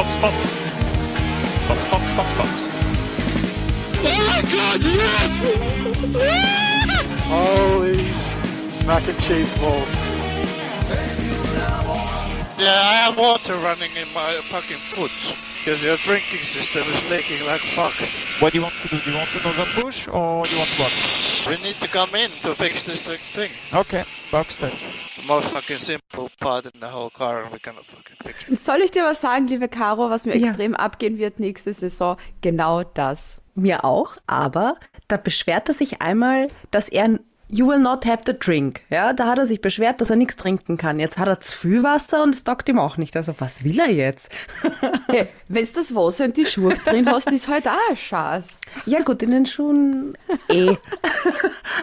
[0.00, 0.36] Box, Box.
[1.68, 2.50] Box, Box, Box, Box.
[4.00, 5.32] Oh God, yes!
[7.28, 7.96] Holy
[8.86, 9.94] mac and cheese balls.
[12.56, 15.12] Yeah, I have water running in my fucking foot.
[15.58, 17.92] Because your drinking system is leaking like fuck.
[18.40, 18.98] What do you want to do?
[19.00, 21.46] Do you want another push or do you want what?
[21.46, 23.50] We need to come in to fix this thing.
[23.78, 24.72] Okay, box then.
[25.20, 28.60] The most fucking simple part in the whole car and we cannot fucking fix it.
[28.64, 30.46] Soll ich dir was sagen, liebe Caro, was mir Ja.
[30.48, 32.16] extrem abgehen wird nächste Saison?
[32.40, 33.40] Genau das.
[33.54, 34.76] Mir auch, aber
[35.08, 37.18] da beschwert er sich einmal, dass er
[37.52, 38.82] You will not have the drink.
[38.90, 41.00] Ja, da hat er sich beschwert, dass er nichts trinken kann.
[41.00, 43.16] Jetzt hat er zu viel Wasser und es taugt ihm auch nicht.
[43.16, 44.30] Also was will er jetzt?
[45.08, 48.60] Hey, wenn du das Wasser in die Schuhe drin hast, ist halt auch ein Schatz.
[48.86, 50.16] Ja gut, in den Schuhen
[50.48, 50.76] eh.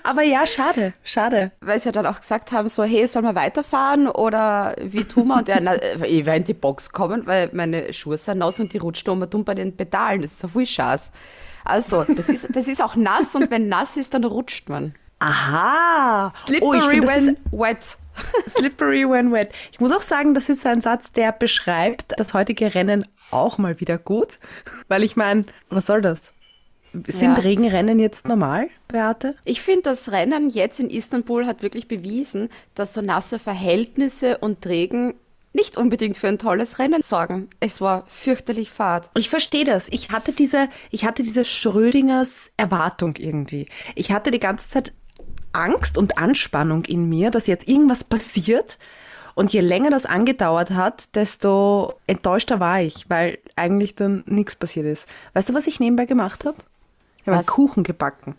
[0.04, 1.52] aber ja, schade, schade.
[1.60, 5.28] Weil sie ja dann auch gesagt haben, so, hey, sollen wir weiterfahren oder wie tun
[5.28, 5.36] wir?
[5.36, 8.72] Und er, na, ich werde in die Box kommen, weil meine Schuhe sind nass und
[8.72, 10.22] die rutscht immer dumm bei den Pedalen.
[10.22, 11.12] Das ist so viel Schatz.
[11.66, 14.96] Also, das ist, das ist auch nass und wenn nass ist, dann rutscht man.
[15.20, 16.34] Aha.
[16.62, 17.98] oh, ich Slippery das when wet.
[18.48, 19.52] slippery when wet.
[19.72, 23.80] Ich muss auch sagen, das ist ein Satz, der beschreibt das heutige Rennen auch mal
[23.80, 24.40] wieder gut.
[24.88, 26.34] Weil ich meine, was soll das?
[27.08, 27.44] Sind Ja.
[27.44, 29.36] Regenrennen jetzt normal, Beate?
[29.44, 34.66] Ich finde, das Rennen jetzt in Istanbul hat wirklich bewiesen, dass so nasse Verhältnisse und
[34.66, 35.16] Regen
[35.54, 37.50] nicht unbedingt für ein tolles Rennen sorgen.
[37.60, 39.10] Es war fürchterlich fad.
[39.16, 39.90] Ich verstehe das.
[39.90, 43.68] Ich hatte diese, ich hatte diese Schrödingers Erwartung irgendwie.
[43.96, 44.94] Ich hatte die ganze Zeit
[45.58, 48.78] Angst und Anspannung in mir, dass jetzt irgendwas passiert.
[49.36, 54.88] Und je länger das angedauert hat, desto enttäuschter war ich, weil eigentlich dann nichts passiert
[54.88, 55.08] ist.
[55.34, 56.58] Weißt du, was ich nebenbei gemacht habe?
[57.22, 57.46] Ich habe einen?
[57.46, 58.36] Kuchen gebacken.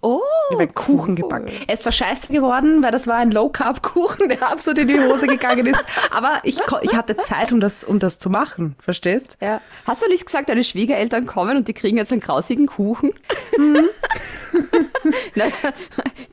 [0.00, 1.50] Oh, Ich habe einen Kuchen gebacken.
[1.66, 5.26] Er ist zwar scheiße geworden, weil das war ein Low-Carb-Kuchen, der absolut in die Hose
[5.26, 5.84] gegangen ist.
[6.10, 8.76] Aber ich, ich hatte Zeit, um das, um das zu machen.
[8.80, 9.36] Verstehst?
[9.40, 9.60] ja.
[9.86, 13.12] Hast du nicht gesagt, deine Schwiegereltern kommen und die kriegen jetzt einen grausigen Kuchen?
[15.34, 15.44] Na,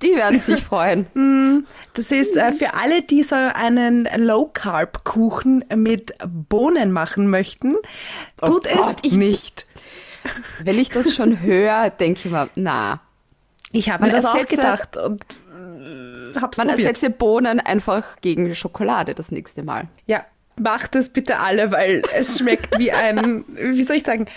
[0.01, 1.65] die werden sich freuen.
[1.93, 7.75] Das ist äh, für alle, die so einen Low-Carb-Kuchen mit Bohnen machen möchten,
[8.43, 9.65] tut Oh Gott, es ich- nicht.
[10.63, 13.01] Wenn ich das schon höre, denke ich mir, na.
[13.73, 16.87] Ich habe mir das auch gedacht und äh, hab's Man probiert.
[16.87, 19.87] ersetze Bohnen einfach gegen Schokolade das nächste Mal.
[20.05, 20.25] Ja,
[20.57, 24.27] macht es bitte alle, weil es schmeckt wie ein, wie soll ich sagen,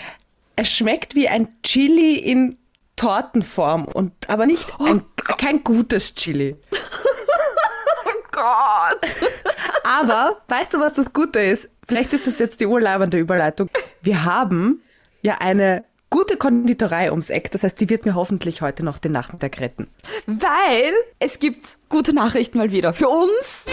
[0.55, 2.57] es schmeckt wie ein Chili in
[2.95, 5.03] Tortenform und aber nicht ein,
[5.37, 6.55] kein gutes Chili.
[8.31, 8.99] Gott!
[9.83, 11.69] Aber weißt du, was das Gute ist?
[11.87, 13.69] Vielleicht ist das jetzt die urleibende Überleitung.
[14.01, 14.83] Wir haben
[15.21, 17.51] ja eine gute Konditorei ums Eck.
[17.51, 19.87] Das heißt, die wird mir hoffentlich heute noch den Nachmittag retten.
[20.25, 23.65] Weil es gibt gute Nachrichten mal wieder für uns.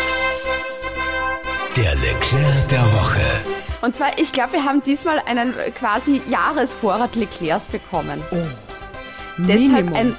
[1.76, 3.20] Der Leclerc der Woche.
[3.82, 8.22] Und zwar, ich glaube, wir haben diesmal einen quasi Jahresvorrat Leclercs bekommen.
[9.38, 9.94] Deshalb Minimum.
[9.94, 10.16] ein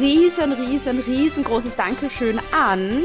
[0.00, 3.04] riesen, riesen, riesengroßes Dankeschön an.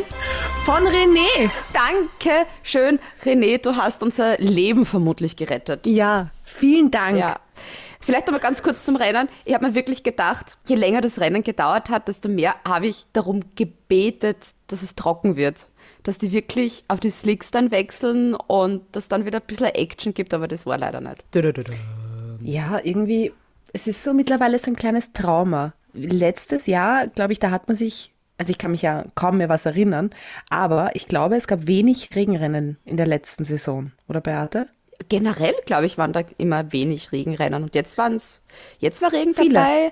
[0.66, 1.50] Von René.
[1.73, 5.85] Danke schön, René, du hast unser Leben vermutlich gerettet.
[5.85, 7.18] Ja, vielen Dank.
[7.18, 7.39] Ja.
[8.01, 9.29] Vielleicht mal ganz kurz zum Rennen.
[9.45, 13.06] Ich habe mir wirklich gedacht, je länger das Rennen gedauert hat, desto mehr habe ich
[13.13, 15.67] darum gebetet, dass es trocken wird.
[16.03, 20.16] Dass die wirklich auf die Slicks dann wechseln und dass dann wieder ein bisschen Action
[20.16, 21.23] gibt, aber das war leider nicht.
[22.41, 23.34] Ja, irgendwie,
[23.72, 25.73] es ist so mittlerweile so ein kleines Trauma.
[25.94, 29.50] Letztes Jahr, glaube ich, da hat man sich, also ich kann mich ja kaum mehr
[29.50, 30.09] was erinnern,
[30.50, 34.68] aber ich glaube, es gab wenig Regenrennen in der letzten Saison, oder Beate?
[35.09, 38.41] Generell, glaube ich, waren da immer wenig Regenrennen und jetzt waren es,
[38.79, 39.53] jetzt war Regen Viele.
[39.56, 39.91] dabei.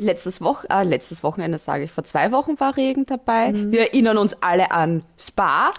[0.00, 3.52] Letztes, Woch äh, letztes Wochenende, sage ich, vor zwei Wochen war Regen dabei.
[3.54, 5.72] Wir erinnern uns alle an Spa,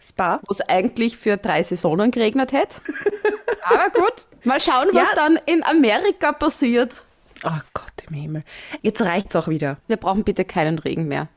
[0.00, 0.40] Spa?
[0.46, 2.80] wo es eigentlich für drei Saisonen geregnet hätte.
[3.64, 5.14] Aber gut, mal schauen, was Ja.
[5.16, 7.04] dann in Amerika passiert.
[7.44, 8.44] Oh Gott im Himmel.
[8.82, 9.76] Jetzt reicht's auch wieder.
[9.86, 11.28] Wir brauchen bitte keinen Regen mehr.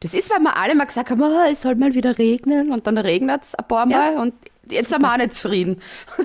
[0.00, 2.86] Das ist, weil wir alle mal gesagt haben, oh, es soll mal wieder regnen und
[2.86, 4.32] dann regnet es ein paar Mal und
[4.70, 5.80] jetzt sind wir auch nicht zufrieden.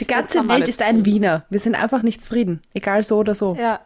[0.00, 1.44] Die ganze Welt ist ein Wiener.
[1.50, 2.62] Wir sind einfach nicht zufrieden.
[2.72, 3.54] Egal so oder so.
[3.58, 3.80] Ja.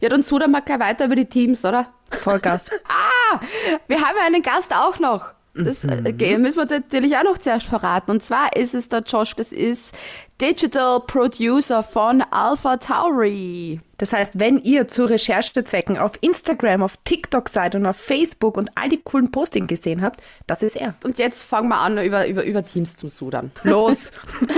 [0.00, 1.92] Ja, dann sudern wir gleich weiter über die Teams, oder?
[2.12, 2.70] Vollgas.
[3.88, 5.32] Wir haben einen Gast auch noch.
[5.54, 8.12] Das äh, okay, müssen wir natürlich auch noch zuerst verraten.
[8.12, 9.94] Und zwar ist es der Josh, das ist
[10.40, 13.80] Digital Producer von Alpha Tauri.
[13.98, 18.70] Das heißt, wenn ihr zu Recherchezwecken auf Instagram, auf TikTok seid und auf Facebook und
[18.76, 20.94] all die coolen Postings gesehen habt, das ist er.
[21.04, 23.50] Und jetzt fangen wir an, über, über, über Teams zum Sudern.
[23.64, 24.12] Los!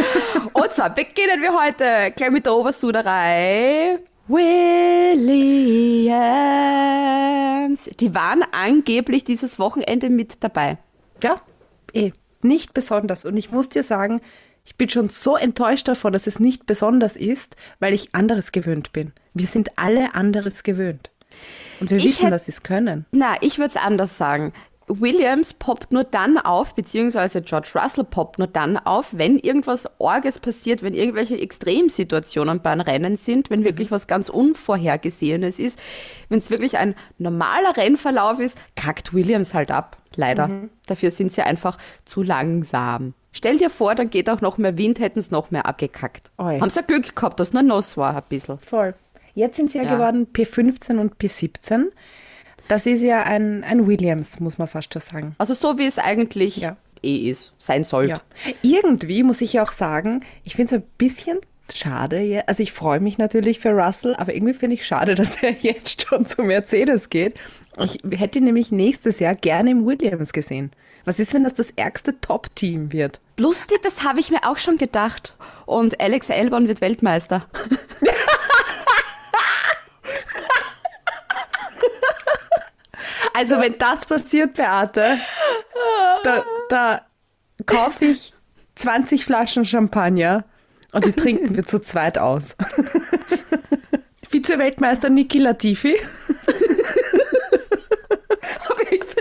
[0.53, 3.99] Und zwar beginnen wir heute gleich mit der Obersuderei.
[4.29, 5.41] Williams.
[7.99, 10.79] Die waren angeblich dieses Wochenende mit dabei.
[11.23, 11.41] ja,
[11.93, 13.25] eh, nicht besonders.
[13.25, 14.21] Und ich muss dir sagen,
[14.71, 18.93] Ich bin schon so enttäuscht davon, dass es nicht besonders ist, weil ich anderes gewöhnt
[18.93, 19.13] bin.
[19.35, 21.11] Wir sind alle anderes gewöhnt.
[21.81, 23.05] Und wir Ich wissen, hätt- dass sie es können.
[23.11, 24.53] Na, ich würde es anders sagen.
[24.87, 30.39] Williams poppt nur dann auf, beziehungsweise George Russell poppt nur dann auf, wenn irgendwas Orges
[30.39, 35.79] passiert, wenn irgendwelche Extremsituationen beim Rennen sind, wenn wirklich was ganz Unvorhergesehenes ist.
[36.29, 39.97] Wenn es wirklich ein normaler Rennverlauf ist, kackt Williams halt ab.
[40.17, 40.69] Leider.
[40.87, 43.15] Dafür sind sie einfach zu langsam.
[43.33, 46.31] Stell dir vor, dann geht auch noch mehr Wind, hätten es noch mehr abgekackt.
[46.39, 46.59] Oi.
[46.61, 48.59] Haben sie ja Glück gehabt, dass nur nass war ein bisschen.
[48.59, 48.95] Voll.
[49.35, 49.95] Jetzt sind sie ja, Ja.
[49.95, 51.87] geworden P15 und P17.
[52.69, 55.35] Das ist ja ein, ein Williams, muss man fast schon sagen.
[55.39, 56.77] Also so wie es eigentlich Ja.
[57.03, 58.11] eh ist, sein sollte.
[58.11, 58.21] Ja.
[58.63, 61.39] Irgendwie muss ich ja auch sagen, ich finde es ein bisschen
[61.73, 62.43] schade.
[62.49, 66.03] Also ich freue mich natürlich für Russell, aber irgendwie finde ich schade, dass er jetzt
[66.03, 67.35] schon zu Mercedes geht.
[67.79, 70.73] Ich hätte ihn nämlich nächstes Jahr gerne im Williams gesehen.
[71.05, 73.21] Was ist, wenn das das ärgste Top-Team wird?
[73.39, 75.37] Lustig, das habe ich mir auch schon gedacht.
[75.67, 77.47] Und Alex Albon wird Weltmeister.
[83.33, 85.19] Also wenn das passiert, Beate,
[86.25, 87.07] da, da
[87.65, 88.35] kaufe ich
[88.75, 90.45] 20 Flaschen Champagner
[90.93, 92.55] und die trinken wir zu zweit aus.
[94.29, 95.97] Vize-Weltmeister Niki Latifi.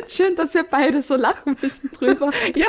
[0.09, 2.31] Schön, dass wir beide so lachen müssen drüber.
[2.55, 2.67] Ja,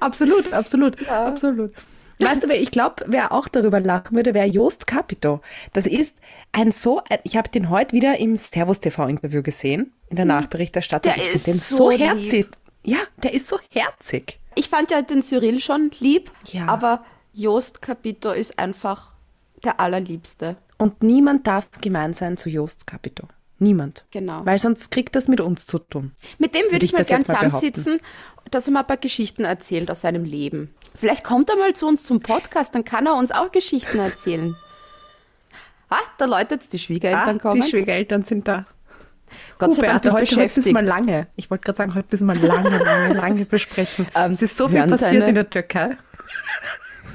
[0.00, 1.72] absolut, absolut, absolut.
[2.20, 5.40] Weißt du, ich glaube, wer auch darüber lachen würde, wäre Joost Capito.
[5.72, 6.16] Das ist
[6.52, 11.12] ein so, ich habe den heute wieder im Servus TV Interview gesehen, in der Nachberichterstattung.
[11.12, 12.46] Der ich ist den so so herzig.
[12.84, 14.38] Ja, der ist so herzig.
[14.54, 16.66] Ich fand ja den Cyril schon lieb, Ja.
[16.68, 19.10] aber Joost Capito ist einfach
[19.64, 20.56] der allerliebste.
[20.78, 23.26] Und niemand darf gemein sein zu Joost Capito.
[23.58, 24.04] Niemand.
[24.10, 24.44] Genau.
[24.44, 26.12] Weil sonst kriegt das mit uns zu tun.
[26.38, 28.00] Mit dem würde Würde ich ich mal gern mal zusammensitzen,
[28.50, 30.74] dass er mal ein paar Geschichten erzählt aus seinem Leben.
[30.94, 34.56] Vielleicht kommt er mal zu uns zum Podcast, dann kann er uns auch Geschichten erzählen.
[35.88, 37.60] Ah, da läutet die Schwiegereltern kommen.
[37.60, 38.66] die Schwiegereltern sind da.
[39.58, 40.66] Gott sei Dank bist heute, heute beschäftigt.
[40.66, 41.26] müssen wir lange.
[41.36, 44.06] Ich wollte gerade sagen, heute müssen wir lange, lange, lange besprechen.
[44.14, 45.96] Ähm, es ist so viel passiert deine- in der Türkei.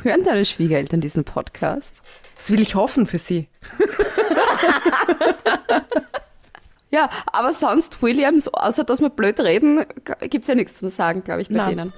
[0.04, 2.02] Hören deine Schwiegereltern diesen Podcast?
[2.38, 3.50] Das will ich hoffen für sie.
[6.92, 9.86] Ja, aber sonst, Williams, außer dass wir blöd reden,
[10.22, 11.70] gibt es ja nichts zu sagen, glaube ich, bei Nein.
[11.78, 11.94] denen.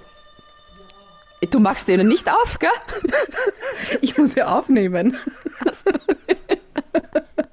[1.49, 2.69] Du machst denen nicht auf, gell?
[4.01, 5.15] Ich muss ja aufnehmen.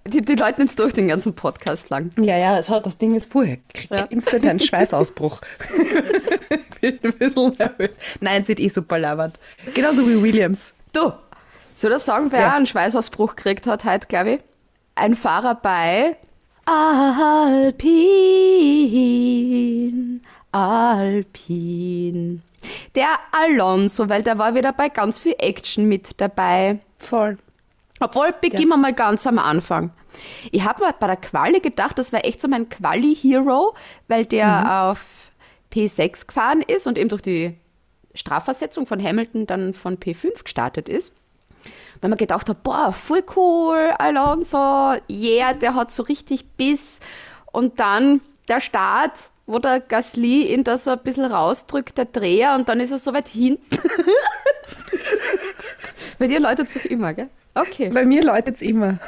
[0.07, 2.11] Die, die Leute jetzt durch den ganzen Podcast lang.
[2.19, 3.45] Ja, ja, es hat das Ding jetzt pur.
[3.45, 4.05] Ja.
[4.09, 5.43] instant einen Schweißausbruch.
[6.81, 7.97] bin ein bisschen nervös.
[8.21, 9.39] Nein, sieht eh super labert.
[9.75, 10.73] Genauso wie Williams.
[10.95, 11.13] Du,
[11.75, 12.55] soll ich sagen, wer Ja.
[12.55, 14.41] einen Schweißausbruch gekriegt hat heute, glaube ich?
[14.95, 16.17] Ein Fahrer bei
[16.71, 17.81] Alpin,
[20.53, 22.43] Alpin.
[22.95, 26.81] Der Alonso, weil der war wieder bei ganz viel Action mit dabei.
[26.95, 27.39] Voll.
[28.01, 29.93] Obwohl, beginnen wir mal ganz am Anfang.
[30.53, 33.75] Ich habe mir bei der Quali gedacht, das war echt so mein Quali-Hero,
[34.09, 35.33] weil der auf
[35.73, 37.57] P6 gefahren ist und eben durch die
[38.13, 41.15] Strafversetzung von Hamilton dann von P5 gestartet ist.
[42.01, 47.01] Weil man gedacht hat, boah, voll cool, Alonso, yeah, der hat so richtig Biss.
[47.51, 49.13] Und dann der Start,
[49.47, 52.99] wo der Gasly ihn da so ein bisschen rausdrückt, der Dreher, und dann ist er
[52.99, 53.65] so weit hinten.
[56.19, 57.29] Bei dir läutet es doch immer, gell?
[57.55, 57.91] Okay.
[57.91, 58.99] Bei mir läutet es immer.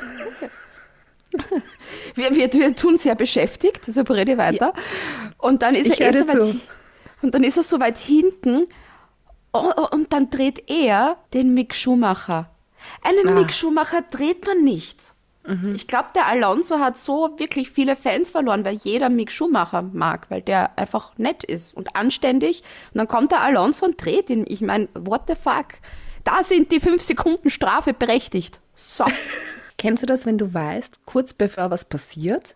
[2.16, 4.72] Wir, wir, wir tun sehr beschäftigt, deshalb rede ich weiter.
[5.38, 6.60] Und dann ist Ich er eh so weit, zu.
[7.22, 8.66] und dann ist er so weit hinten
[9.52, 12.50] und dann dreht er den Mick Schumacher.
[13.02, 13.32] Einen Ah.
[13.32, 15.14] Mick Schumacher dreht man nicht.
[15.46, 15.74] Mhm.
[15.74, 20.30] Ich glaube, der Alonso hat so wirklich viele Fans verloren, weil jeder Mick Schumacher mag,
[20.30, 22.62] weil der einfach nett ist und anständig.
[22.92, 24.44] Und dann kommt der Alonso und dreht ihn.
[24.46, 25.78] Ich meine, what the fuck?
[26.24, 28.60] Da sind die fünf Sekunden Strafe berechtigt.
[28.74, 29.04] So.
[29.78, 32.54] Kennst du das, wenn du weißt, kurz bevor was passiert,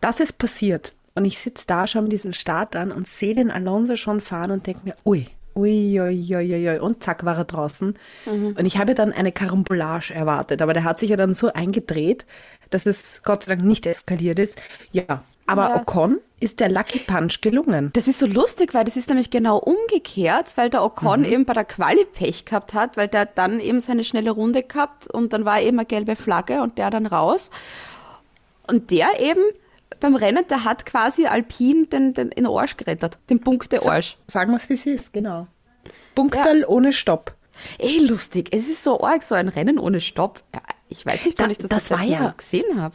[0.00, 3.50] dass es passiert und ich sitze da, schaue mir diesen Start an und sehe den
[3.50, 7.36] Alonso schon fahren und denke mir, ui, ui, ui, ui, ui, ui, und zack war
[7.36, 7.94] er draußen.
[8.26, 12.26] Und ich habe dann eine Karambolage erwartet, aber der hat sich ja dann so eingedreht,
[12.70, 14.60] dass es Gott sei Dank nicht eskaliert ist.
[14.92, 15.76] Ja, aber Ja.
[15.76, 17.90] Ocon ist der Lucky Punch gelungen.
[17.94, 21.54] Das ist so lustig, weil das ist nämlich genau umgekehrt, weil der Ocon eben bei
[21.54, 25.44] der Quali Pech gehabt hat, weil der dann eben seine schnelle Runde gehabt und dann
[25.44, 27.50] war eben eine gelbe Flagge und der dann raus.
[28.66, 29.40] Und der eben
[30.00, 34.16] beim Rennen, der hat quasi Alpin den, den, in den Arsch gerettet, den Punkte-Arsch.
[34.28, 35.46] Sagen wir es, wie es ist, genau.
[36.14, 37.34] Punktal ohne Stopp.
[37.78, 40.42] Eh lustig, es ist so arg, so ein Rennen ohne Stopp.
[40.54, 42.94] Ja, ich weiß nicht, Da- wann ich das das das, letzte ja- Mal gesehen habe.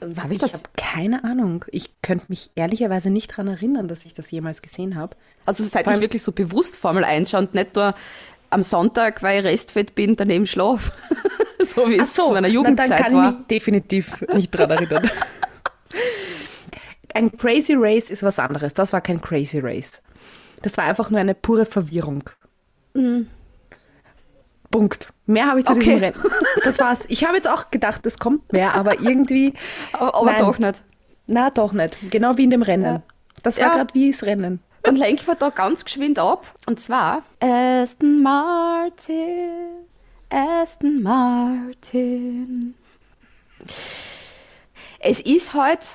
[0.00, 0.52] Habe ich Ich das?
[0.54, 1.64] habe keine Ahnung.
[1.72, 5.16] Ich könnte mich ehrlicherweise nicht daran erinnern, dass ich das jemals gesehen habe.
[5.44, 7.94] Also seit Vor ich wirklich so bewusst Formel 1 schaue und nicht nur
[8.50, 10.92] am Sonntag, weil ich restfett bin, daneben schlaf.
[11.58, 13.30] so wie es so, zu meiner na, Jugendzeit dann kann war.
[13.32, 15.10] ich mich definitiv nicht dran erinnern.
[17.14, 18.74] Ein Crazy Race ist was anderes.
[18.74, 20.02] Das war kein Crazy Race.
[20.62, 22.24] Das war einfach nur eine pure Verwirrung.
[24.70, 25.12] Punkt.
[25.26, 25.80] Mehr habe ich zu Okay.
[25.84, 26.22] diesem Rennen.
[26.64, 27.04] Das war's.
[27.08, 29.54] Ich habe jetzt auch gedacht, es kommt mehr, aber irgendwie.
[29.92, 30.82] Aber, aber doch nicht.
[31.26, 31.96] Na, doch nicht.
[32.10, 32.84] Genau wie in dem Rennen.
[32.84, 33.02] Ja.
[33.42, 33.74] Das war Ja.
[33.76, 34.60] gerade wie das Rennen.
[34.82, 36.46] Dann lenken wir da ganz geschwind ab.
[36.66, 39.50] Und zwar Aston Martin,
[40.30, 42.74] Aston Martin.
[45.00, 45.86] Es ist heute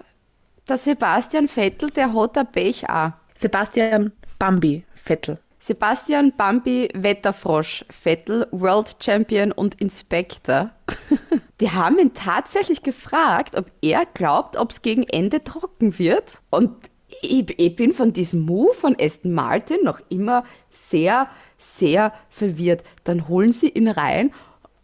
[0.67, 3.11] der Sebastian Vettel, der hat ein Pech auch.
[3.35, 5.39] Sebastian Bambi Vettel.
[5.59, 10.71] Sebastian Bambi Wetterfrosch Vettel, World Champion und Inspector.
[11.61, 16.41] Die haben ihn tatsächlich gefragt, ob er glaubt, ob es gegen Ende trocken wird.
[16.49, 16.75] Und
[17.21, 22.83] ich, ich bin von diesem Move von Aston Martin noch immer sehr, sehr verwirrt.
[23.05, 24.33] Dann holen sie ihn rein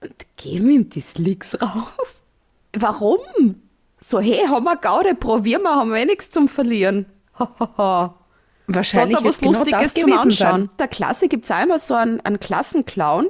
[0.02, 2.16] und geben ihm die Slicks rauf.
[2.72, 3.62] Warum?
[4.02, 7.06] So, hey, haben wir Gaude, probieren wir, haben wir eh nichts zum Verlieren.
[8.68, 10.30] Wahrscheinlich was genau Lustiges das zum Anschauen.
[10.62, 10.70] sein.
[10.78, 13.30] Der Klasse gibt es einmal so einen, einen Klassenclown,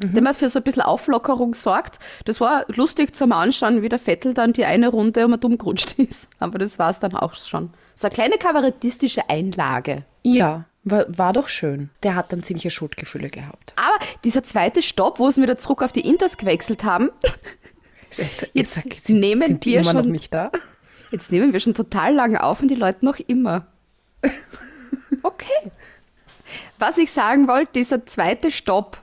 [0.00, 0.14] Mhm.
[0.14, 1.98] der mal für so ein bisschen Auflockerung sorgt.
[2.24, 5.94] Das war lustig zum Anschauen, wie der Vettel dann die eine Runde um dumm gerutscht
[5.98, 6.30] ist.
[6.38, 7.70] Aber das war es dann auch schon.
[7.96, 10.04] So eine kleine kabarettistische Einlage.
[10.22, 11.90] Ja, war, war doch schön.
[12.04, 13.74] Der hat dann ziemliche Schuldgefühle gehabt.
[13.74, 17.10] Aber dieser zweite Stopp, wo sie wieder zurück auf die Inters gewechselt haben,
[18.10, 20.50] Jetzt, sag, sind, nehmen wir immer noch schon- nicht da?
[21.10, 23.66] jetzt nehmen wir schon total lange auf und die Leute noch immer.
[25.22, 25.70] Okay.
[26.78, 28.98] Was ich sagen wollte, dieser zweite Stopp,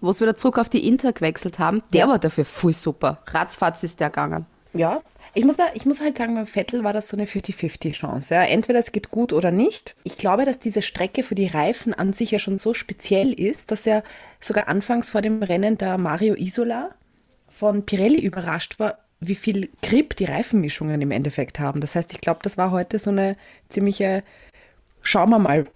[0.00, 2.08] wo sie wieder zurück auf die Inter gewechselt haben, der Ja.
[2.08, 3.22] war dafür voll super.
[3.26, 4.46] Ratzfatz ist der gegangen.
[4.72, 5.00] Ja.
[5.36, 8.34] Ich muss, da, ich muss halt sagen, beim Vettel war das so eine 50-50-Chance.
[8.34, 8.42] Ja.
[8.44, 9.96] Entweder es geht gut oder nicht.
[10.04, 13.70] Ich glaube, dass diese Strecke für die Reifen an sich ja schon so speziell ist,
[13.72, 14.04] dass er
[14.40, 16.90] sogar anfangs vor dem Rennen der Mario Isola
[17.54, 21.80] von Pirelli überrascht war, wie viel Grip die Reifenmischungen im Endeffekt haben.
[21.80, 23.36] Das heißt, ich glaube, das war heute so eine
[23.68, 24.22] ziemliche
[25.02, 25.66] Schauen wir mal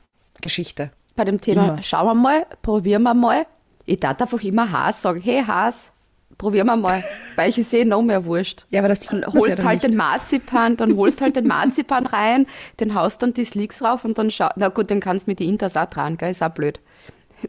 [0.40, 0.90] Geschichte.
[1.16, 1.82] Bei dem Thema, Immer.
[1.82, 3.46] schauen wir mal, probieren wir mal.
[3.86, 5.92] Ich darf einfach immer Haas sagen, hey Haas,
[6.38, 7.02] probieren wir mal.
[7.36, 8.66] Weil ich sehe noch mehr wurscht.
[8.70, 9.92] Ja, aber das Dann ja holst dann halt nicht.
[9.92, 12.46] den Marzipan, dann holst halt den Marzipan rein,
[12.80, 14.48] den haust dann die Slicks rauf und dann schau.
[14.56, 16.30] Na gut, den kannst du mit die Inters auch dran, gell?
[16.30, 16.80] Ist auch blöd.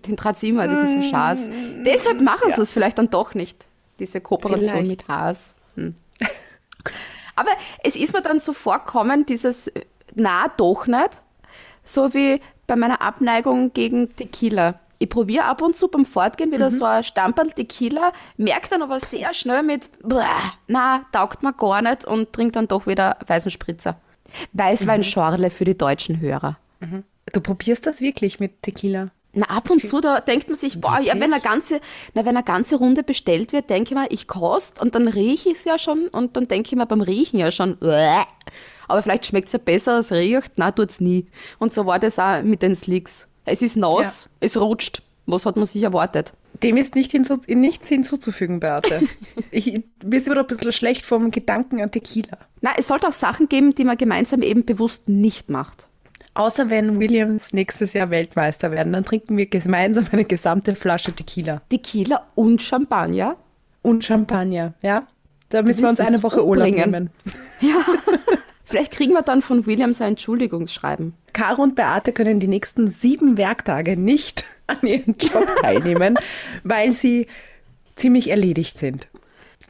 [0.06, 1.50] Den immer, das ist ein Schaß.
[1.86, 3.68] Deshalb machen sie es vielleicht dann doch nicht,
[4.00, 4.88] diese Kooperation Vielleicht.
[4.88, 5.56] mit Haas.
[5.76, 5.96] Hm.
[7.36, 7.52] Aber
[7.84, 11.22] es ist mir dann so vorkommen, dieses, äh, na doch nicht,
[11.84, 14.80] so wie bei meiner Abneigung gegen Tequila.
[15.02, 19.00] Ich probiere ab und zu beim Fortgehen wieder so ein Stamperl Tequila, merke dann aber
[19.00, 20.26] sehr schnell mit, "Bäh,
[20.68, 24.00] na, taugt mir gar nicht und trinke dann doch wieder weißen Spritzer.
[24.52, 26.58] Weißweinschorle für die deutschen Hörer.
[27.32, 29.10] Du probierst das wirklich mit Tequila?
[29.34, 31.82] Na, ab und zu, da denkt man sich, boah, ja, wenn eine ganze,
[32.16, 35.50] na, wenn eine ganze Runde bestellt wird, denke ich mir, ich kost und dann rieche
[35.50, 38.24] ich es ja schon und dann denke ich mir beim Riechen ja schon, "Uäh."
[38.88, 41.28] aber vielleicht schmeckt es ja besser als riecht, na, tut's nie.
[41.60, 43.28] Und so war das auch mit den Slicks.
[43.46, 45.04] Es ist nass, es rutscht.
[45.26, 46.34] Was hat man sich erwartet?
[46.64, 49.02] Dem ist nicht hinzu, nichts hinzuzufügen, Beate.
[49.52, 52.38] ich, mir ist immer noch ein bisschen schlecht vom Gedanken an Tequila.
[52.62, 55.88] Na, es sollte auch Sachen geben, die man gemeinsam eben bewusst nicht macht.
[56.34, 61.62] Außer wenn Williams nächstes Jahr Weltmeister werden, dann trinken wir gemeinsam eine gesamte Flasche Tequila.
[61.70, 63.36] Tequila und Champagner.
[63.82, 65.08] Und Champagner, ja?
[65.50, 66.92] Da müssen wir uns eine Woche Urlaub umbringen.
[66.92, 67.10] nehmen.
[68.66, 71.16] Vielleicht kriegen wir dann von Williams ein Entschuldigungsschreiben.
[71.34, 76.20] Caro und Beate können die nächsten sieben Werktage nicht an ihrem Job teilnehmen,
[76.64, 77.26] weil sie
[77.96, 79.08] ziemlich erledigt sind.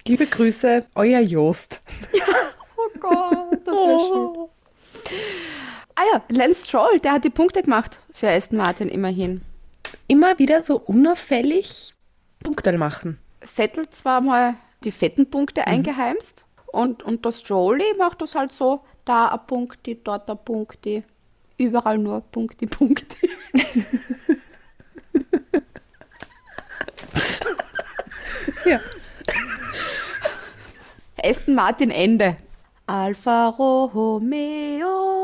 [0.06, 1.80] Liebe Grüße, euer Joost.
[2.76, 4.50] Oh Gott, das wäre schön.
[6.00, 9.42] Ah ja, Lance Stroll, der hat die Punkte gemacht für Aston Martin immerhin.
[10.08, 11.94] Immer wieder so unauffällig
[12.42, 13.20] Punkte machen.
[13.42, 18.80] Vettel zwar mal die fetten Punkte eingeheimst und, und das Stroll macht das halt so,
[19.04, 21.04] da ein Punkti, dort ein Punkti,
[21.58, 23.30] überall nur Punkti, Punkti.
[28.66, 28.80] Ja.
[31.24, 32.38] Aston Martin Ende.
[32.86, 35.19] Alfa Romeo.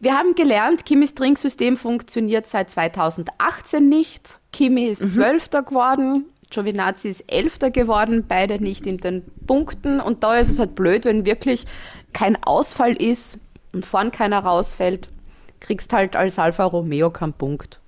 [0.00, 4.40] Wir haben gelernt, Kimis Trinksystem funktioniert seit 2018 nicht.
[4.52, 10.00] Kimi ist Zwölfter geworden, Giovinazzi ist Elfter geworden, beide nicht in den Punkten.
[10.00, 11.66] Und da ist es halt blöd, wenn wirklich
[12.12, 13.38] kein Ausfall ist
[13.74, 15.08] und vorn keiner rausfällt,
[15.60, 17.80] kriegst halt als Alfa Romeo keinen Punkt.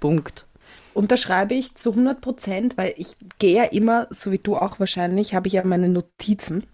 [0.00, 0.46] Punkt.
[0.92, 5.34] Unterschreibe ich zu 100 Prozent, weil ich gehe ja immer, so wie du auch wahrscheinlich,
[5.34, 6.64] habe ich ja meine Notizen.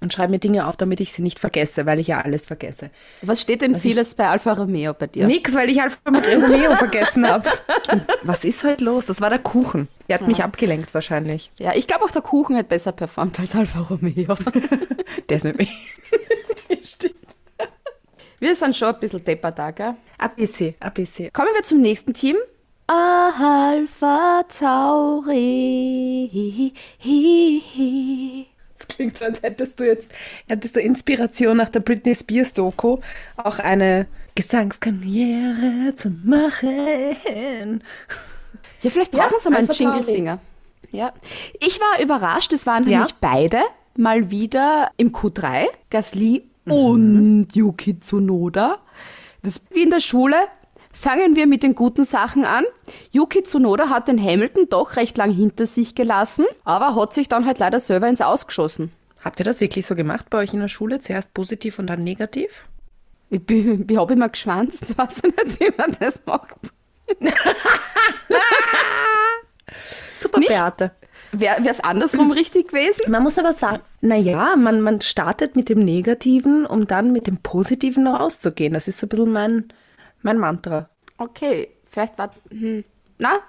[0.00, 2.90] Und schreibe mir Dinge auf, damit ich sie nicht vergesse, weil ich ja alles vergesse.
[3.22, 5.26] Was steht denn vieles bei Alfa Romeo bei dir?
[5.26, 7.50] Nix, weil ich Alfa Romeo vergessen habe.
[8.22, 9.06] Was ist heute los?
[9.06, 9.88] Das war der Kuchen.
[10.08, 11.50] Der hat mich abgelenkt wahrscheinlich.
[11.58, 14.36] Ja, ich glaube auch der Kuchen hat besser performt als Alfa Romeo.
[15.28, 15.70] Der ist nämlich.
[16.84, 17.14] Stimmt.
[18.38, 19.94] Wir sind schon ein bisschen deppert da, gell?
[20.18, 21.32] Ein bisschen, ein bisschen.
[21.32, 22.36] Kommen wir zum nächsten Team.
[22.86, 25.42] Alpha Tauri.
[28.88, 30.08] Das klingt so, als hättest du jetzt
[30.48, 32.98] hättest du Inspiration nach der Britney Spears Doku
[33.36, 37.82] auch eine Gesangskarriere zu machen.
[38.82, 39.70] Ja, vielleicht brauchen Ja, sie mal einen.
[39.72, 40.38] Jingle-Singer.
[40.92, 41.12] Ja.
[41.60, 42.98] Ich war überrascht, es waren Ja.
[42.98, 43.58] nämlich beide
[43.96, 46.72] mal wieder im Q3, Gasly Mhm.
[46.72, 48.78] und Yuki Tsunoda.
[49.42, 50.36] Das wie in der Schule.
[50.98, 52.64] Fangen wir mit den guten Sachen an.
[53.12, 57.44] Yuki Tsunoda hat den Hamilton doch recht lang hinter sich gelassen, aber hat sich dann
[57.44, 58.90] halt leider selber ins Ausgeschossen.
[59.22, 60.98] Habt ihr das wirklich so gemacht bei euch in der Schule?
[61.00, 62.64] Zuerst positiv und dann negativ?
[63.28, 66.54] Ich, bin- ich habe immer geschwanzt, weiß ich nicht, wie man das macht.
[70.16, 70.48] Super, Nicht?
[70.48, 70.92] Beate.
[71.32, 73.10] Wäre es andersrum richtig gewesen?
[73.10, 77.36] Man muss aber sagen, naja, man, man startet mit dem Negativen, um dann mit dem
[77.38, 78.72] Positiven noch rauszugehen.
[78.72, 79.64] Das ist so ein bisschen mein,
[80.22, 80.88] mein Mantra.
[81.18, 82.30] Okay, vielleicht war.
[82.50, 82.84] Hm,
[83.18, 83.40] na?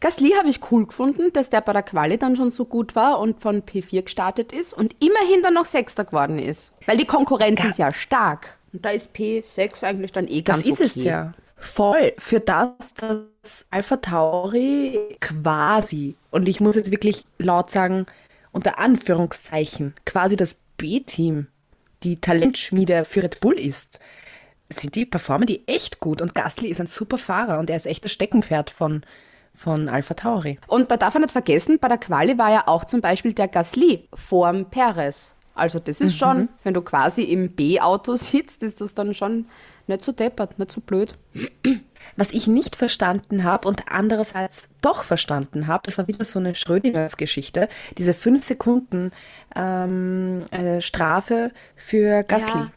[0.00, 3.18] Gasly habe ich cool gefunden, dass der bei der Quali dann schon so gut war
[3.18, 6.76] und von P4 gestartet ist und immerhin dann noch Sechster geworden ist.
[6.86, 8.58] Weil die Konkurrenz ist ja stark.
[8.72, 10.98] Und da ist P6 eigentlich dann eh Das ganz ist okay.
[11.00, 11.32] es ja.
[11.56, 12.12] Voll.
[12.18, 18.06] Für das, dass Alpha Tauri quasi, und ich muss jetzt wirklich laut sagen,
[18.52, 21.48] unter Anführungszeichen, quasi das B-Team,
[22.02, 24.00] die Talentschmiede für Red Bull ist,
[24.72, 26.22] sind die, performen die echt gut.
[26.22, 29.02] Und Gasly ist ein super Fahrer und er ist echt das Steckenpferd von,
[29.54, 30.58] von Alpha Tauri.
[30.66, 34.08] Und man darf nicht vergessen, bei der Quali war ja auch zum Beispiel der Gasly
[34.14, 35.34] vorm Perez.
[35.54, 39.46] Also das ist schon, wenn du quasi im B-Auto sitzt, ist das dann schon
[39.86, 41.14] nicht so deppert, nicht so blöd.
[42.16, 46.54] Was ich nicht verstanden habe und andererseits doch verstanden habe, das war wieder so eine
[46.54, 47.68] Schrödingers-Geschichte,
[47.98, 49.10] diese fünf Sekunden
[49.54, 52.60] ähm, äh, Strafe für Gasly.
[52.60, 52.70] Ja.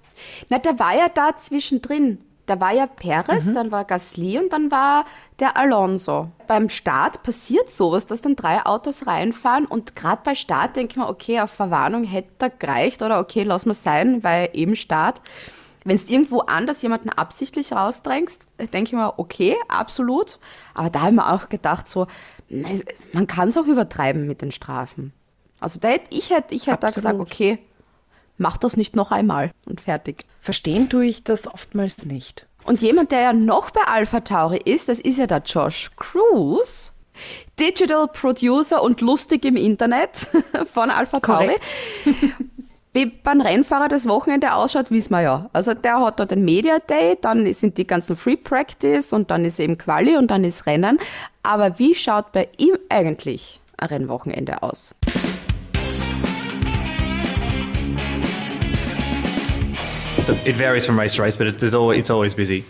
[0.49, 2.19] Na, der war ja da zwischendrin.
[2.45, 5.06] Da war ja Perez, dann war Gasly und dann war
[5.39, 6.30] der Alonso.
[6.45, 10.97] Beim Start passiert sowas, dass dann drei Autos reinfahren und gerade bei Start denke ich
[10.97, 15.21] mir, okay, auf Verwarnung hätte er gereicht oder okay, lass mal sein, weil eben Start.
[15.86, 20.39] Wenn es irgendwo anders jemanden absichtlich rausdrängst, denke ich mir, okay, absolut.
[20.73, 22.08] Aber da habe ich mir auch gedacht, so,
[23.13, 25.13] man kann es auch übertreiben mit den Strafen.
[25.60, 27.60] Also da hätte ich hätte ich hätte da gesagt, okay,
[28.38, 30.26] mach das nicht noch einmal und fertig.
[30.39, 32.46] Verstehen tue ich das oftmals nicht.
[32.65, 36.91] Und jemand, der ja noch bei Alpha Tauri ist, das ist ja der Josh Cruz.
[37.60, 40.28] Digital Producer und lustig im Internet
[40.74, 41.56] von Alpha Tauri.
[42.93, 45.50] Wie beim Rennfahrer das Wochenende ausschaut, wissen wir ja.
[45.52, 49.46] Also der hat da den Media Day, dann sind die ganzen Free Practice und dann
[49.46, 51.00] ist eben Quali und dann ist Rennen.
[51.41, 54.93] Aber wie schaut bei ihm eigentlich ein Rennwochenende aus?
[60.30, 62.64] It varies from race to race, but it, there's always, it's always busy.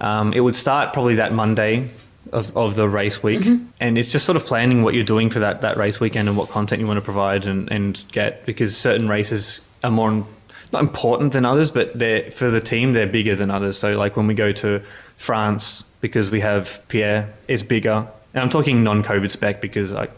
[0.00, 1.88] Um, it would start probably that Monday
[2.32, 3.44] of, of the race week,
[3.80, 6.38] and it's just sort of planning what you're doing for that, that race weekend and
[6.38, 10.24] what content you want to provide and, and get because certain races are more
[10.72, 13.76] not important than others, but they're for the team they're bigger than others.
[13.76, 14.80] So like when we go to
[15.16, 18.06] France because we have Pierre, it's bigger.
[18.34, 20.12] And I'm talking non-COVID spec because like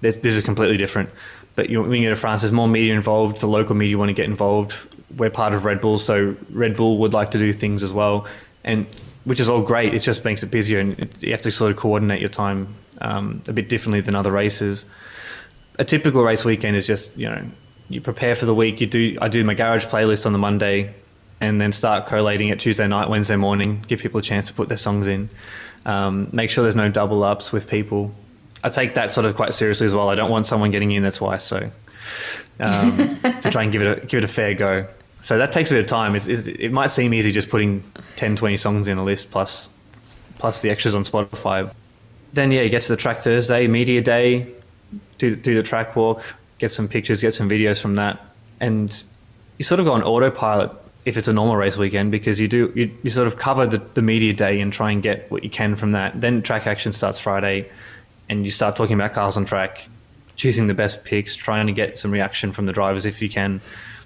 [0.00, 1.10] this, this is completely different.
[1.54, 3.38] But you, when you go to France, there's more media involved.
[3.40, 4.74] The local media want to get involved.
[5.16, 8.26] We're part of Red Bull, so Red Bull would like to do things as well,
[8.64, 8.86] and
[9.24, 9.94] which is all great.
[9.94, 12.74] It just makes it busier, and it, you have to sort of coordinate your time
[13.00, 14.84] um, a bit differently than other races.
[15.78, 17.42] A typical race weekend is just you know
[17.88, 18.80] you prepare for the week.
[18.80, 20.94] You do I do my garage playlist on the Monday,
[21.40, 23.84] and then start collating it Tuesday night, Wednesday morning.
[23.88, 25.28] Give people a chance to put their songs in.
[25.84, 28.12] Um, make sure there's no double ups with people.
[28.64, 30.08] I take that sort of quite seriously as well.
[30.08, 31.70] I don't want someone getting in there twice, so
[32.60, 32.96] um,
[33.42, 34.86] to try and give it a, give it a fair go.
[35.22, 36.16] So that takes a bit of time.
[36.16, 37.84] It might seem easy just putting
[38.16, 39.68] 10, 20 songs in a list plus
[40.38, 41.72] plus the extras on Spotify.
[42.32, 44.48] Then yeah, you get to the track Thursday, media day,
[45.18, 48.20] do do the track walk, get some pictures, get some videos from that,
[48.58, 49.02] and
[49.58, 50.72] you sort of go on autopilot
[51.04, 53.78] if it's a normal race weekend because you do you, you sort of cover the,
[53.94, 56.20] the media day and try and get what you can from that.
[56.20, 57.70] Then track action starts Friday,
[58.28, 59.86] and you start talking about cars on track,
[60.34, 63.60] choosing the best picks, trying to get some reaction from the drivers if you can,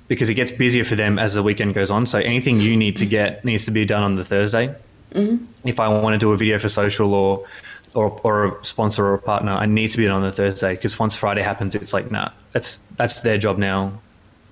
[0.08, 2.06] because it gets busier for them as the weekend goes on.
[2.06, 4.74] So anything you need to get needs to be done on the Thursday.
[5.12, 5.44] Mm-hmm.
[5.64, 7.46] If I want to do a video for social or
[7.94, 10.74] or, or a sponsor or a partner, I need to be done on the Thursday
[10.74, 14.00] because once Friday happens, it's like nah, that's that's their job now.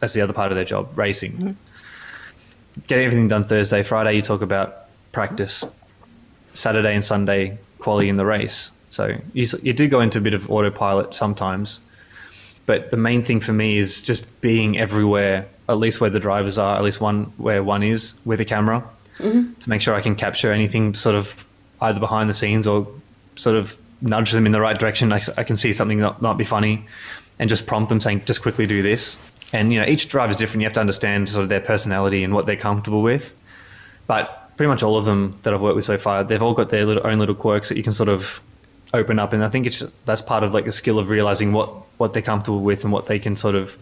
[0.01, 1.33] that's the other part of their job, racing.
[1.33, 1.51] Mm-hmm.
[2.87, 3.83] Get everything done Thursday.
[3.83, 5.65] Friday, you talk about practice.
[6.55, 8.71] Saturday and Sunday, quality in the race.
[8.91, 11.81] So you, you do go into a bit of autopilot sometimes.
[12.67, 16.59] But the main thing for me is just being everywhere, at least where the drivers
[16.59, 18.83] are, at least one where one is with a camera,
[19.19, 19.53] mm-hmm.
[19.55, 21.47] to make sure I can capture anything sort of
[21.81, 22.89] either behind the scenes or
[23.37, 25.13] sort of nudge them in the right direction.
[25.13, 26.87] I, I can see something that might be funny
[27.39, 29.19] and just prompt them saying, just quickly do this.
[29.53, 30.63] And, you know, each driver is different.
[30.63, 33.35] You have to understand sort of their personality and what they're comfortable with.
[34.07, 36.71] But pretty much all of them that I've worked with so far, they've all got
[36.71, 38.41] their little, own little quirks that you can sort of
[38.95, 39.33] open up.
[39.33, 42.23] And I think it's that's part of like the skill of realizing what what they're
[42.23, 43.77] comfortable with and what they can sort of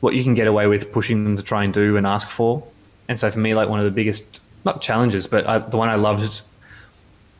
[0.00, 2.62] what you can get away with pushing them to try and do and ask for.
[3.08, 5.88] And so for me, like one of the biggest not challenges, but I, the one
[5.88, 6.42] I loved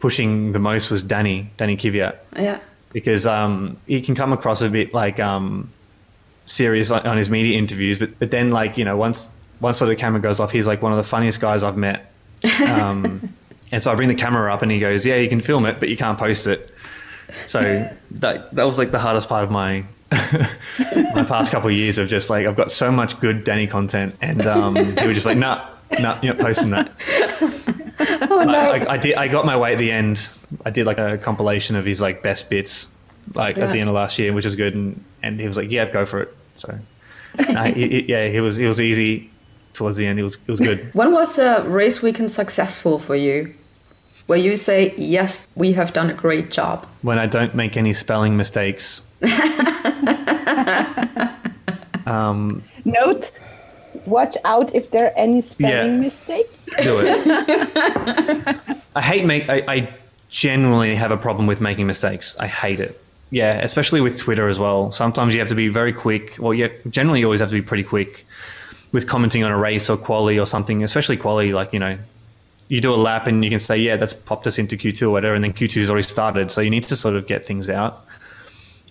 [0.01, 2.59] pushing the most was Danny Danny Kvyat Yeah.
[2.93, 5.71] because um, he can come across a bit like um,
[6.47, 9.29] serious on on his media interviews, but but then like you know once
[9.61, 11.77] once sort of the camera goes off, he's like one of the funniest guys I've
[11.77, 12.11] met.
[12.67, 13.35] Um,
[13.73, 15.79] and so I bring the camera up, and he goes, "Yeah, you can film it,
[15.79, 16.75] but you can't post it."
[17.47, 17.61] So
[18.13, 19.85] that that was like the hardest part of my
[21.15, 24.17] my past couple of years of just like I've got so much good Danny content,
[24.21, 26.91] and um, he was just like, "Nah, nah, you're not posting that."
[28.31, 28.53] Oh no.
[28.59, 29.17] I, I, I did.
[29.17, 30.29] I got my way at the end.
[30.65, 32.89] I did like a compilation of his like best bits,
[33.35, 34.75] like at the end of last year, which was good.
[34.75, 36.79] And, and he was like, "Yeah, go for it." So,
[37.53, 38.57] no, he- he- yeah, he was.
[38.57, 39.31] He was easy
[39.75, 40.19] towards the end.
[40.19, 40.35] It was.
[40.37, 40.91] It was good.
[40.95, 43.55] When was a race weekend successful for you?
[44.31, 46.87] Where you say, yes, we have done a great job.
[47.03, 49.03] When I don't make any spelling mistakes.
[52.07, 53.33] um, Note,
[54.07, 56.01] watch out if there are any spelling Yeah.
[56.03, 56.65] mistakes.
[56.81, 57.27] do it.
[58.95, 59.49] I hate make.
[59.49, 59.89] I, I
[60.29, 62.37] genuinely have a problem with making mistakes.
[62.39, 63.03] I hate it.
[63.31, 64.93] Yeah, especially with Twitter as well.
[64.93, 66.37] Sometimes you have to be very quick.
[66.39, 68.25] Well, yeah, generally you always have to be pretty quick
[68.93, 70.85] with commenting on a race or quality or something.
[70.85, 71.99] Especially quality, like you know,
[72.71, 75.11] you do a lap and you can say, yeah, that's popped us into Q2 or
[75.11, 76.53] whatever, and then Q2's already started.
[76.53, 78.07] So you need to sort of get things out.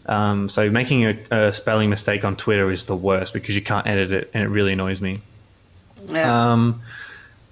[0.06, 3.88] Um, so making a, a spelling mistake on Twitter is the worst because you can't
[3.88, 5.22] edit it, and it really annoys me.
[6.08, 6.52] Yeah.
[6.52, 6.82] Um,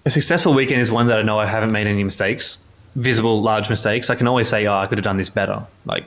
[0.05, 2.57] a successful weekend is one that I know I haven't made any mistakes,
[2.95, 4.09] visible large mistakes.
[4.09, 6.05] I can always say, "Oh, I could have done this better." Like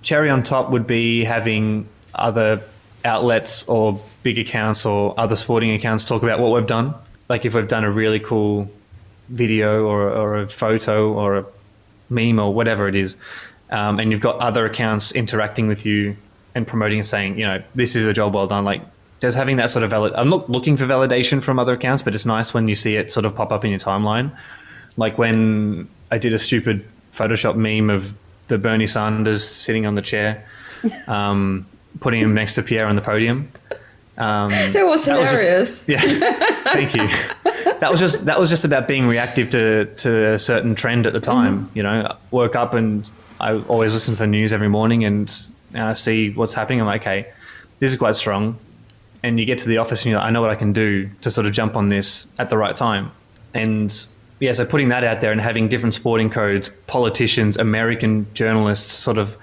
[0.00, 2.62] cherry on top would be having other
[3.04, 6.94] outlets or big accounts or other sporting accounts talk about what we've done.
[7.28, 8.70] Like if we've done a really cool
[9.28, 11.46] video or, or a photo or a
[12.10, 13.16] meme or whatever it is,
[13.70, 16.16] um, and you've got other accounts interacting with you
[16.54, 18.64] and promoting and saying, you know, this is a job well done.
[18.64, 18.82] Like,
[19.20, 20.12] just having that sort of valid.
[20.14, 23.12] I'm not looking for validation from other accounts, but it's nice when you see it
[23.12, 24.36] sort of pop up in your timeline.
[24.96, 28.14] Like when I did a stupid Photoshop meme of
[28.48, 30.46] the Bernie Sanders sitting on the chair,
[31.06, 31.66] um,
[32.00, 33.50] putting him next to Pierre on the podium.
[34.18, 35.88] Um, that was that was just- hilarious.
[35.88, 37.08] yeah, thank you.
[37.80, 41.12] That was just that was just about being reactive to to a certain trend at
[41.12, 41.70] the time.
[41.74, 45.32] You know, I woke up and I always listen to the news every morning and,
[45.72, 46.80] and I see what's happening.
[46.80, 47.30] I'm like, okay,
[47.78, 48.58] this is quite strong.
[49.22, 51.08] And you get to the office and you're like, I know what I can do
[51.22, 53.12] to sort of jump on this at the right time.
[53.54, 53.94] And
[54.40, 59.18] yeah, so putting that out there and having different sporting codes, politicians, American journalists sort
[59.18, 59.36] of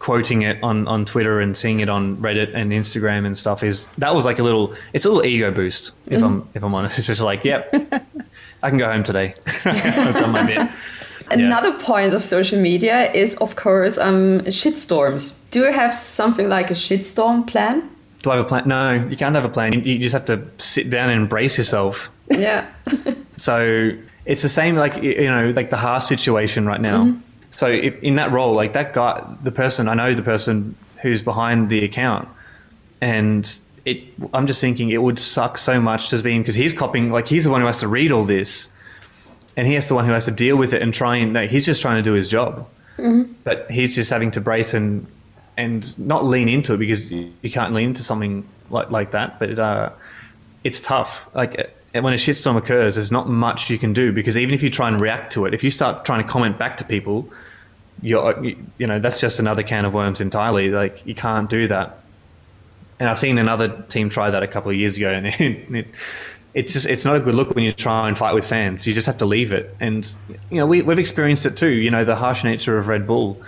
[0.00, 3.86] quoting it on, on Twitter and seeing it on Reddit and Instagram and stuff is
[3.98, 6.98] that was like a little it's a little ego boost if I'm if I'm honest.
[6.98, 7.72] It's just like, yep,
[8.62, 9.34] I can go home today.
[9.64, 10.68] I've done my bit.
[11.30, 15.38] Another point of social media is, of course, um, shitstorms.
[15.52, 17.88] Do you have something like a shitstorm plan?
[18.22, 18.66] Do I have a plan?
[18.66, 19.72] No, you can't have a plan.
[19.72, 22.10] You, just have to sit down and embrace yourself.
[22.28, 22.68] Yeah.
[23.36, 23.92] So
[24.26, 27.10] it's the same, like you know, like the Haas situation right now.
[27.50, 31.22] So if, in that role, like that guy, the person I know, the person who's
[31.22, 32.28] behind the account,
[33.00, 33.50] and
[33.84, 37.28] it, I'm just thinking it would suck so much to be because he's copying, like
[37.28, 38.68] he's the one who has to read all this,
[39.56, 41.66] and he's the one who has to deal with it and try and no, he's
[41.66, 42.68] just trying to do his job,
[43.44, 45.06] but he's just having to brace and
[45.56, 49.58] and not lean into it because you can't lean into something like like that, but.
[49.58, 49.90] Uh,
[50.64, 51.28] it's tough.
[51.34, 54.62] Like uh, when a shitstorm occurs, there's not much you can do because even if
[54.62, 57.28] you try and react to it, if you start trying to comment back to people,
[58.02, 60.70] you're you, know that's just another can of worms entirely.
[60.70, 61.98] Like you can't do that.
[62.98, 65.86] And I've seen another team try that a couple of years ago, and it, it,
[66.54, 68.86] it's just it's not a good look when you try and fight with fans.
[68.86, 69.74] You just have to leave it.
[69.80, 70.10] And
[70.50, 71.70] you know we we've experienced it too.
[71.70, 73.40] You know the harsh nature of Red Bull.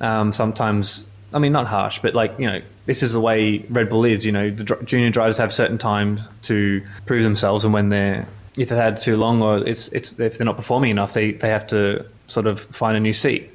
[0.00, 3.88] Um, sometimes, I mean, not harsh, but like you know, this is the way Red
[3.88, 4.24] Bull is.
[4.24, 8.26] You know, the dr- junior drivers have certain time to prove themselves, and when they're
[8.56, 11.48] if they've had too long or it's it's if they're not performing enough, they they
[11.48, 13.50] have to sort of find a new seat.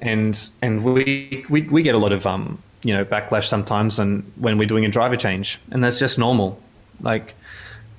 [0.00, 4.30] And and we, we we get a lot of um you know, backlash sometimes, and
[4.36, 6.62] when we're doing a driver change, and that's just normal.
[7.00, 7.34] Like,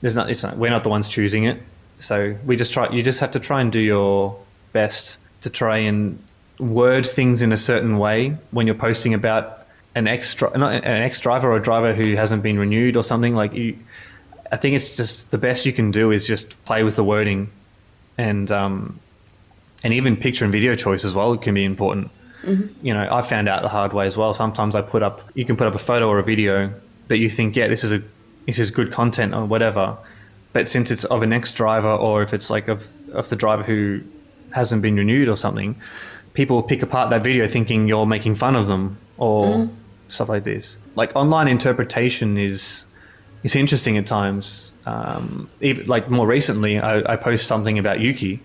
[0.02, 1.62] there's not, it's not, we're not the ones choosing it,
[2.00, 2.90] so we just try.
[2.90, 4.40] You just have to try and do your
[4.74, 6.20] best to try and
[6.60, 9.66] word things in a certain way when you're posting about
[9.96, 13.36] an ex not an ex driver or a driver who hasn't been renewed or something.
[13.36, 13.78] Like you,
[14.52, 17.50] I think it's just the best you can do is just play with the wording,
[18.18, 19.00] and um,
[19.84, 22.12] and even picture and video choice as well can be important.
[22.84, 24.32] You know, I found out the hard way as well.
[24.36, 26.72] Sometimes I put up, you can put up a photo or a video
[27.08, 28.04] that you think, yeah, this is a
[28.46, 29.98] this is good content or whatever,
[30.54, 33.64] but since it's of an ex driver or if it's like of of the driver
[33.64, 34.02] who
[34.52, 35.76] hasn't been renewed or something,
[36.36, 39.70] people will pick apart that video thinking you're making fun of them or
[40.10, 40.78] stuff like this.
[40.96, 42.86] Like online interpretation is
[43.44, 44.74] is interesting at times.
[44.86, 48.40] Um, even like more recently, I, I post something about Yuki,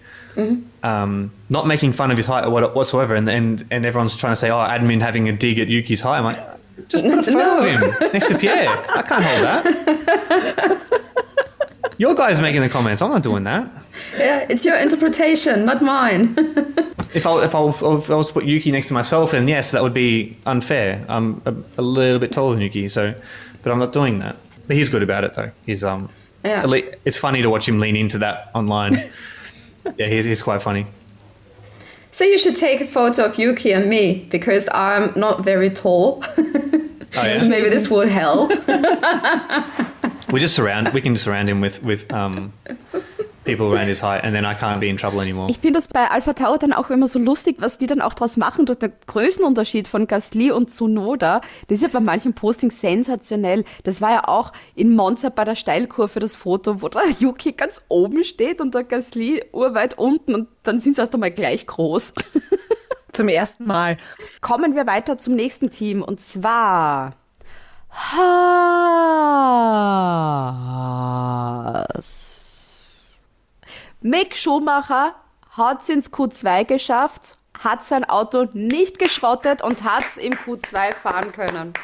[0.83, 4.37] um, not making fun of his height or whatsoever, and, and and everyone's trying to
[4.37, 7.59] say, "Oh, admin having a dig at Yuki's height." I'm like, just put a photo
[7.59, 8.69] of him next to Pierre.
[8.69, 10.77] I can't hold that.
[12.01, 13.03] Your guy's making the comments.
[13.03, 13.71] I'm not doing that.
[14.17, 16.35] Yeah, it's your interpretation, not mine.
[17.13, 19.73] If I if I, if I was to put Yuki next to myself, then yes,
[19.73, 21.05] that would be unfair.
[21.09, 23.15] I'm a, a little bit taller than Yuki, so
[23.63, 24.37] but I'm not doing that.
[24.69, 25.51] But he's good about it though.
[25.67, 26.09] He's um,
[26.45, 26.65] Yeah.
[27.05, 28.95] it's funny to watch him lean into that online.
[29.99, 30.87] yeah, he's, he's quite funny.
[32.13, 36.23] so you should take a photo of Yuki and me because I'm not very tall.
[36.39, 37.39] Oh, yeah?
[37.39, 38.53] so maybe this would help.
[40.33, 40.93] We just surround.
[40.93, 42.53] We can just surround him with with um,
[43.45, 45.49] people around his height, and then I can't be in trouble anymore.
[45.51, 48.15] Ich finde das bei Alpha Tower dann auch immer so lustig, was die dann auch
[48.15, 51.41] draus machen durch den Größenunterschied von Gasly und Tsunoda.
[51.69, 53.65] Das ist ja bei manchen Postings sensationell.
[53.85, 57.83] Das war ja auch in Monza bei der Steilkurve das Foto, wo der Yuki ganz
[57.89, 62.15] oben steht und der Gasly urweit unten und dann sind sie erst einmal gleich groß.
[63.13, 63.97] Zum ersten Mal.
[64.41, 67.17] Kommen wir weiter zum nächsten Team und zwar
[67.91, 69.51] Haas.
[74.01, 75.15] Mick Schumacher
[75.51, 80.95] hat es ins Q2 geschafft, hat sein Auto nicht geschrottet und hat es im Q2
[80.95, 81.75] fahren können.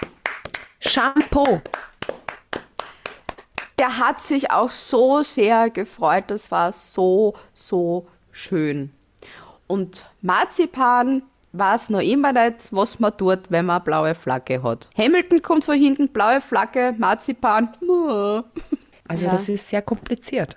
[0.81, 1.61] Shampoo.
[3.79, 6.25] Der hat sich auch so sehr gefreut.
[6.29, 8.93] Das war so, so schön.
[9.67, 14.89] Und Marzipan weiß noch immer nicht, was man tut, wenn man eine blaue Flagge hat.
[14.97, 17.69] Hamilton kommt von hinten, blaue Flagge, Marzipan.
[19.09, 19.31] Also Ja.
[19.33, 20.57] das ist sehr kompliziert.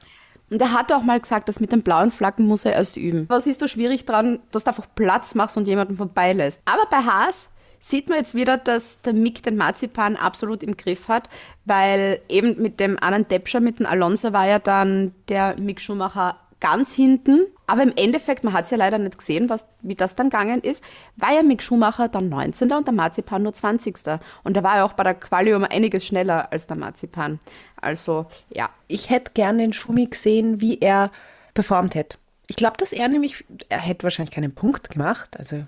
[0.50, 3.26] Und er hat auch mal gesagt, das mit den blauen Flaggen muss er erst üben.
[3.30, 6.60] Was ist da schwierig dran, dass du einfach Platz machst und jemanden vorbeilässt?
[6.66, 11.08] Aber bei Haas sieht man jetzt wieder, dass der Mick den Marzipan absolut im Griff
[11.08, 11.30] hat,
[11.66, 16.36] weil eben mit dem anderen Deppscher, mit dem Alonso war ja dann der Mick Schumacher
[16.60, 17.48] ganz hinten.
[17.68, 20.62] Aber im Endeffekt, man hat es ja leider nicht gesehen, was, wie das dann gegangen
[20.62, 20.84] ist,
[21.18, 22.72] war ja Mick Schumacher dann 19.
[22.72, 23.98] und der Marzipan nur 20.
[24.44, 27.40] Und da war er auch bei der Quali um einiges schneller als der Marzipan.
[27.82, 31.12] Also, ja, Ich hätte gern den Schumi gesehen, wie er
[31.54, 32.18] performt hätte.
[32.48, 35.64] Ich glaube, dass er nämlich, er hätte wahrscheinlich keinen Punkt gemacht, also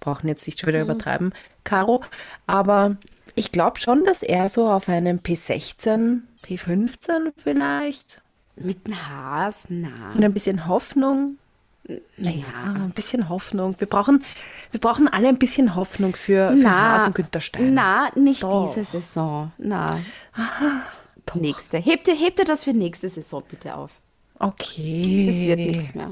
[0.00, 1.32] brauchen jetzt nicht schon wieder übertreiben,
[1.64, 2.02] Caro,
[2.46, 2.96] aber
[3.34, 8.20] ich glaube schon, dass er so auf einem P16, P15 vielleicht
[8.56, 10.12] mit dem Haas, na.
[10.14, 11.38] und ein bisschen Hoffnung.
[12.16, 13.76] Naja, ein bisschen Hoffnung.
[13.78, 14.24] Wir brauchen,
[14.72, 17.70] wir brauchen alle ein bisschen Hoffnung für, für Haas und Günther Steiner.
[17.70, 18.66] Na, nicht Doch.
[18.66, 19.52] diese Saison.
[19.58, 20.00] Na.
[21.34, 21.78] Nächste.
[21.78, 23.90] Hebt ihr, hebt ihr das für nächste Saison bitte auf.
[24.38, 25.26] Okay.
[25.26, 26.10] Das wird nichts mehr.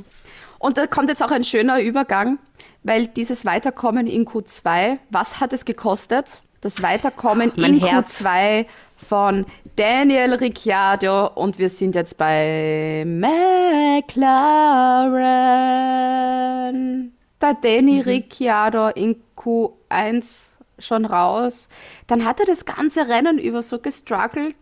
[0.58, 2.38] Und da kommt jetzt auch ein schöner Übergang,
[2.84, 6.42] weil dieses Weiterkommen in Q2, was hat es gekostet?
[6.64, 8.24] Das Weiterkommen Mein in Herz.
[8.24, 8.64] Q2
[8.96, 9.44] von
[9.76, 14.14] Daniel Ricciardo und wir sind jetzt bei McLaren.
[17.38, 21.68] Da Danny Ricciardo in Q1 schon raus.
[22.06, 24.56] Dann hat er das ganze Rennen über so gestruggelt,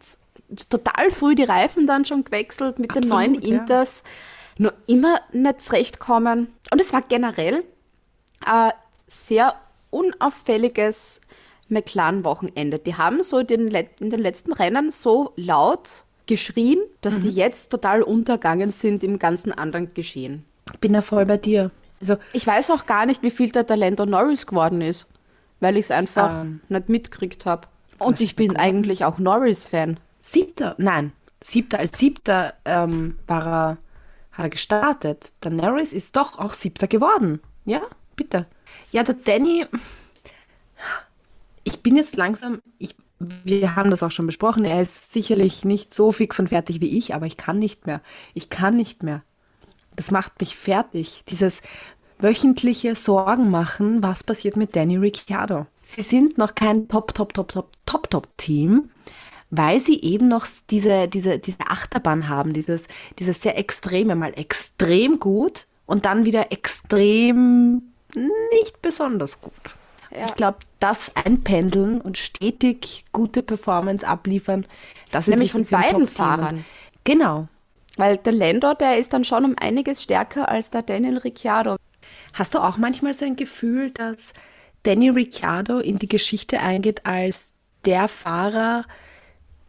[0.70, 3.60] total früh die Reifen dann schon gewechselt mit den Absolut, neuen ja.
[3.60, 4.02] Inters.
[4.58, 6.52] Nur immer nicht zurechtkommen.
[6.72, 7.62] Und es war generell
[8.44, 8.72] ein
[9.06, 9.54] sehr
[9.90, 11.20] unauffälliges
[11.72, 12.78] McLaren-Wochenende.
[12.78, 18.02] Die haben so den, in den letzten Rennen so laut geschrien, dass die jetzt total
[18.02, 20.44] untergangen sind im ganzen anderen Geschehen.
[20.72, 21.70] Ich bin ja voll bei dir.
[22.00, 25.06] Also, Ich weiß auch gar nicht, wie viel der Talento Norris geworden ist,
[25.60, 27.66] weil ich es einfach Ähm, nicht mitgekriegt habe.
[27.98, 29.98] Und ich bin eigentlich auch Norris-Fan.
[30.20, 33.78] Siebter, nein, siebter, als siebter ähm, war er,
[34.32, 35.32] hat er gestartet.
[35.42, 37.40] Der Norris ist doch auch siebter geworden.
[37.64, 37.82] Ja,
[38.16, 38.46] bitte.
[38.90, 39.66] Ja, der Danny,
[41.64, 45.94] ich bin jetzt langsam, ich, wir haben das auch schon besprochen, er ist sicherlich nicht
[45.94, 48.00] so fix und fertig wie ich, aber ich kann nicht mehr.
[48.34, 49.22] Ich kann nicht mehr.
[49.96, 51.22] Das macht mich fertig.
[51.28, 51.60] Dieses
[52.18, 55.66] wöchentliche Sorgen machen, was passiert mit Danny Ricciardo.
[55.82, 58.90] sie sind noch kein Top, Top, Top, Top, Top, Top-Team,
[59.50, 62.86] weil sie eben noch diese, diese, diese Achterbahn haben, dieses,
[63.18, 67.82] dieses sehr extreme, mal extrem gut und dann wieder extrem
[68.14, 69.52] nicht besonders gut.
[70.26, 74.66] Ich glaube, das einpendeln und stetig gute Performance abliefern,
[75.10, 76.08] das Nämlich ist wichtig von beiden.
[76.08, 76.64] Fahrern.
[77.04, 77.48] Genau.
[77.96, 81.76] Weil der Lando, der ist dann schon um einiges stärker als der Daniel Ricciardo.
[82.32, 84.32] Hast du auch manchmal so ein Gefühl, dass
[84.84, 87.52] Danny Ricciardo in die Geschichte eingeht als
[87.84, 88.84] der Fahrer,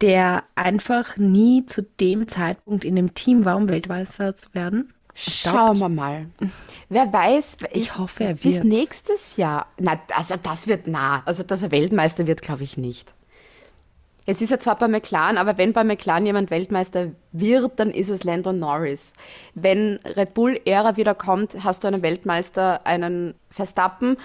[0.00, 4.93] der einfach nie zu dem Zeitpunkt in dem Team war, um Weltmeister zu werden?
[5.14, 6.26] Schauen wir mal.
[6.88, 8.64] Wer weiß, Ich hoffe, er bis wird's.
[8.64, 9.66] nächstes Jahr.
[9.78, 11.22] Na, also das wird nah.
[11.24, 13.14] Also, dass er Weltmeister wird, glaube ich nicht.
[14.26, 18.08] Jetzt ist er zwar bei McLaren, aber wenn bei McLaren jemand Weltmeister wird, dann ist
[18.08, 19.12] es Lando Norris.
[19.54, 24.16] Wenn Red Bull-Ära wieder kommt, hast du einen Weltmeister, einen Verstappen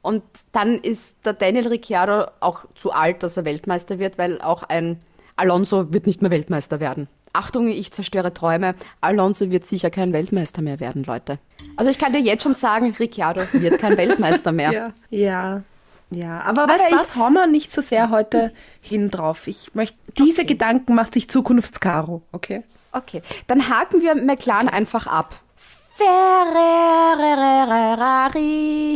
[0.00, 4.62] und dann ist der Daniel Ricciardo auch zu alt, dass er Weltmeister wird, weil auch
[4.62, 5.00] ein
[5.34, 7.08] Alonso wird nicht mehr Weltmeister werden.
[7.32, 8.74] Achtung, ich zerstöre Träume.
[9.00, 11.38] Alonso wird sicher kein Weltmeister mehr werden, Leute.
[11.76, 14.72] Also ich kann dir jetzt schon sagen, Ricciardo wird kein Weltmeister mehr.
[14.72, 15.62] Ja, ja.
[16.10, 19.46] Ja, aber weißt ich- du was, hauen wir nicht so sehr heute hin drauf.
[19.46, 22.62] Ich möchte, diese Gedanken macht sich Zukunftskaro, okay?
[22.92, 25.38] Okay, dann haken wir McLaren einfach ab.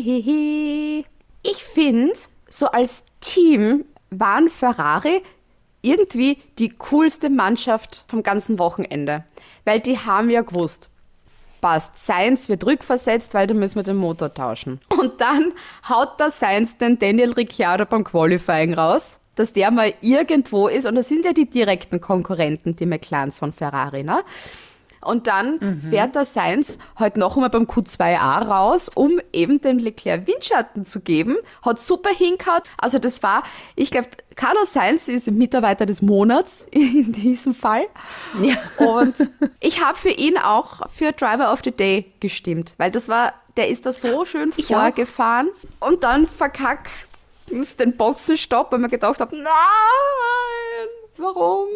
[0.03, 1.05] Ferrari.
[1.42, 2.12] Ich finde,
[2.49, 5.23] so als Team waren Ferrari
[5.83, 9.25] irgendwie die coolste Mannschaft vom ganzen Wochenende.
[9.64, 10.88] Weil die haben ja gewusst,
[11.61, 14.81] passt, Sainz wird rückversetzt, weil da müssen wir den Motor tauschen.
[14.88, 15.53] Und dann
[15.88, 20.87] haut der Sainz den Daniel Ricciardo beim Qualifying raus, dass der mal irgendwo ist.
[20.87, 24.23] Und das sind ja die direkten Konkurrenten, die McLarens von Ferrari, ne?
[25.05, 30.27] Und dann fährt der Sainz heute noch einmal beim Q2A raus, um eben dem Leclerc
[30.27, 31.37] Windschatten zu geben.
[31.62, 32.62] Hat super hingehauen.
[32.79, 33.43] Also das war,
[33.77, 37.85] ich glaube, Carlos Sainz ist Mitarbeiter des Monats in diesem Fall.
[38.41, 38.57] Ja.
[38.85, 39.15] Und
[39.61, 43.69] ich habe für ihn auch für Driver of the Day gestimmt, weil das war, der
[43.69, 44.81] ist da so schön Ich auch.
[44.81, 46.88] vorgefahren und dann verkackt
[47.51, 49.43] es den Boxenstopp, weil man gedacht hat, nein,
[51.17, 51.69] warum?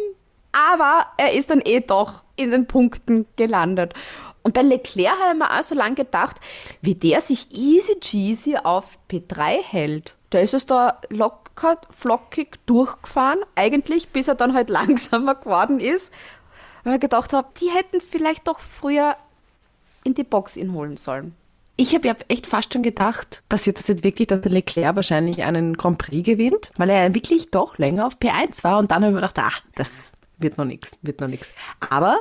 [0.57, 3.93] Aber er ist dann eh doch in den Punkten gelandet.
[4.41, 6.37] Und bei Leclerc habe ich mir auch so lange gedacht,
[6.81, 10.15] wie der sich easy cheesy auf P3 hält.
[10.29, 16.13] Da ist es da locker, flockig durchgefahren, eigentlich, bis er dann halt langsamer geworden ist.
[16.83, 19.15] Weil ich gedacht habe, die hätten vielleicht doch früher
[20.05, 21.35] in die Box ihn holen sollen.
[21.75, 25.43] Ich habe ja echt fast schon gedacht, passiert das jetzt wirklich, dass der Leclerc wahrscheinlich
[25.43, 29.03] einen Grand Prix gewinnt, weil er ja wirklich doch länger auf P1 war und dann
[29.03, 30.01] habe ich mir gedacht, ah, das
[30.37, 31.51] wird noch nichts, wird noch nichts.
[31.89, 32.19] Aber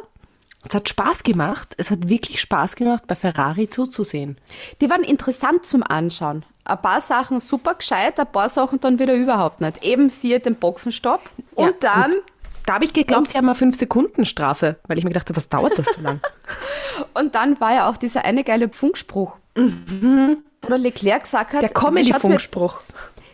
[0.68, 4.38] es hat Spaß gemacht, es hat wirklich Spaß gemacht, bei Ferrari zuzusehen.
[4.80, 6.44] Die waren interessant zum Anschauen.
[6.64, 9.84] Ein paar Sachen super gescheit, ein paar Sachen dann wieder überhaupt nicht.
[9.84, 11.20] Eben siehe den Boxenstopp.
[11.54, 12.22] Und Ja, dann, gut.
[12.66, 15.78] Da habe ich geglaubt, sie haben eine 5-Sekunden-Strafe, weil ich mir gedacht habe, was dauert
[15.78, 16.20] das so lang?
[17.14, 19.36] und dann war ja auch dieser eine geile Funkspruch.
[19.56, 22.82] Oder Leclerc gesagt hat, Der Comedy-Funkspruch.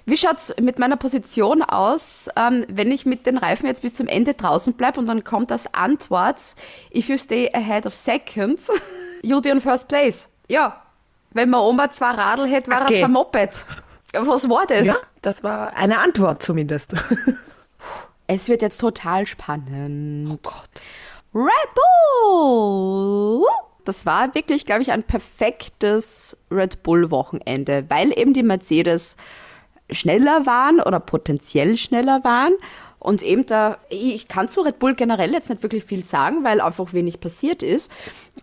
[0.07, 4.09] Wie schaut's mit meiner Position aus, ähm, wenn ich mit den Reifen jetzt bis zum
[4.09, 6.55] Ende draußen bleibe und dann kommt als Antwort,
[6.95, 8.71] if you stay ahead of seconds,
[9.23, 10.31] you'll be on first place.
[10.49, 10.83] Ja,
[11.31, 12.99] wenn man Oma zwei Radl hätte, wäre Okay.
[12.99, 13.67] es ein Moped.
[14.15, 14.87] Was war das?
[14.87, 16.93] Ja, das war eine Antwort zumindest.
[18.29, 20.31] Es wird jetzt total spannend.
[20.31, 20.71] Oh Gott.
[21.35, 23.45] Red Bull!
[23.85, 29.17] Das war wirklich, glaube ich, ein perfektes Red Bull-Wochenende, weil eben die Mercedes
[29.95, 32.55] schneller waren oder potenziell schneller waren.
[33.03, 36.61] Und eben da, ich kann zu Red Bull generell jetzt nicht wirklich viel sagen, weil
[36.61, 37.91] einfach wenig passiert ist.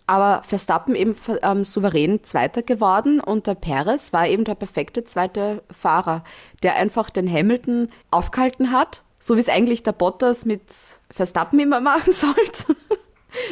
[0.06, 5.64] Aber Verstappen eben ähm, souverän Zweiter geworden und der Perez war eben der perfekte zweite
[5.72, 6.26] Fahrer,
[6.62, 10.62] der einfach den Hamilton aufgehalten hat, so wie es eigentlich der Bottas mit
[11.10, 12.76] Verstappen immer machen sollte.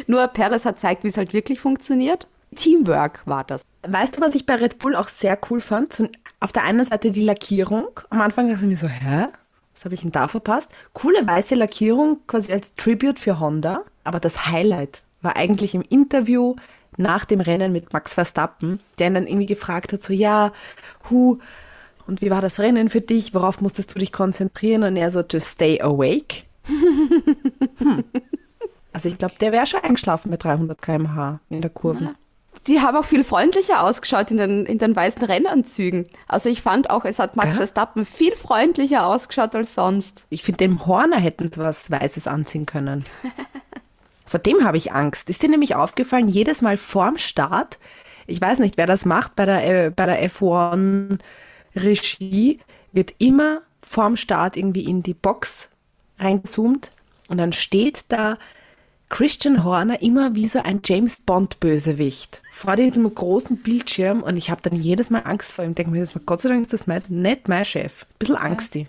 [0.08, 2.28] Nur Perez hat gezeigt, wie es halt wirklich funktioniert.
[2.56, 3.66] Teamwork war das.
[3.88, 6.10] Weißt du, was ich bei Red Bull auch sehr cool fand?
[6.40, 7.88] Auf der einen Seite die Lackierung.
[8.10, 9.28] Am Anfang dachte ich mir so, hä?
[9.74, 10.70] Was habe ich denn da verpasst?
[10.94, 13.82] Coole weiße Lackierung quasi als Tribute für Honda.
[14.04, 16.56] Aber das Highlight war eigentlich im Interview
[16.98, 20.52] nach dem Rennen mit Max Verstappen, der ihn dann irgendwie gefragt hat, so, ja,
[21.10, 21.38] hu,
[22.08, 23.34] und wie war das Rennen für dich?
[23.34, 24.84] Worauf musstest du dich konzentrieren?
[24.84, 26.44] Und er so, to stay awake.
[27.78, 28.04] hm.
[28.94, 32.15] Also ich glaube, der wäre schon eingeschlafen mit 300 km/h in der Kurve.
[32.68, 36.08] Die haben auch viel freundlicher ausgeschaut in den, in den weißen Rennanzügen.
[36.28, 37.58] Also ich fand auch, es hat Max Gell?
[37.58, 40.26] Verstappen viel freundlicher ausgeschaut als sonst.
[40.30, 43.06] Ich finde, dem Horner hätten was Weißes anziehen können.
[44.26, 45.30] Vor dem habe ich Angst.
[45.30, 47.78] Ist dir nämlich aufgefallen, jedes Mal vorm Start,
[48.28, 51.20] ich weiß nicht, wer das macht bei der, äh, bei der F1-Regie,
[52.92, 55.70] wird immer vorm Start irgendwie in die Box
[56.20, 56.92] reingezoomt
[57.30, 58.38] und dann steht da
[59.10, 64.50] Christian Horner immer wie so ein James Bond Bösewicht vor diesem großen Bildschirm und ich
[64.50, 65.76] habe dann jedes Mal Angst vor ihm.
[65.76, 68.04] Denke mir Gott sei Dank ist das mein, nicht mein Chef.
[68.04, 68.76] Ein bisschen Angst.
[68.76, 68.88] die.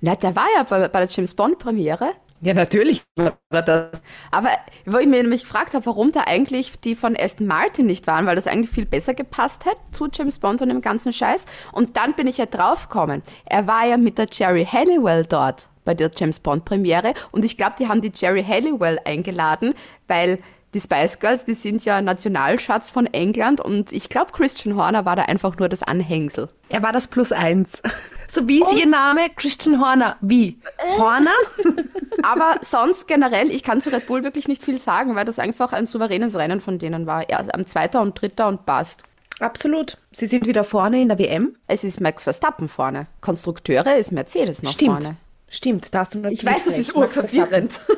[0.00, 2.12] Na, der war ja bei, bei der James Bond Premiere.
[2.40, 4.02] Ja, natürlich war das.
[4.32, 4.48] Aber
[4.86, 8.26] wo ich mir nämlich gefragt habe, warum da eigentlich die von Aston Martin nicht waren,
[8.26, 11.46] weil das eigentlich viel besser gepasst hätte zu James Bond und dem ganzen Scheiß.
[11.70, 13.22] Und dann bin ich ja draufgekommen.
[13.44, 17.56] Er war ja mit der Jerry Halliwell dort bei der James Bond Premiere und ich
[17.56, 19.74] glaube, die haben die Jerry Halliwell eingeladen,
[20.08, 20.38] weil
[20.74, 25.16] die Spice Girls, die sind ja Nationalschatz von England und ich glaube, Christian Horner war
[25.16, 26.48] da einfach nur das Anhängsel.
[26.70, 27.82] Er war das Plus eins.
[28.28, 29.20] So wie ist Ihr Name?
[29.36, 30.16] Christian Horner.
[30.22, 30.58] Wie?
[30.96, 31.34] Horner?
[32.22, 35.74] Aber sonst generell, ich kann zu Red Bull wirklich nicht viel sagen, weil das einfach
[35.74, 37.28] ein souveränes Rennen von denen war.
[37.30, 39.02] Ja, am Zweiter und Dritter und passt.
[39.40, 39.98] Absolut.
[40.12, 41.56] Sie sind wieder vorne in der WM.
[41.66, 43.06] Es ist Max Verstappen vorne.
[43.20, 45.02] Konstrukteure ist Mercedes noch Stimmt.
[45.02, 45.16] vorne.
[45.52, 47.80] Stimmt, da hast du Ich natürlich weiß, das ist urverwirrend.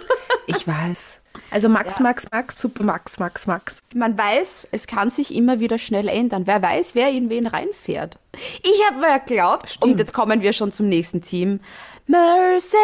[0.47, 1.23] Ich weiß.
[1.51, 3.81] Also Max, Max, Max, super Max, Max, Max.
[3.95, 6.47] Man weiß, es kann sich immer wieder schnell ändern.
[6.47, 8.19] Wer weiß, wer in wen reinfährt.
[8.63, 11.61] Ich habe mir geglaubt, und jetzt kommen wir schon zum nächsten Team,
[12.07, 12.75] Mercedes,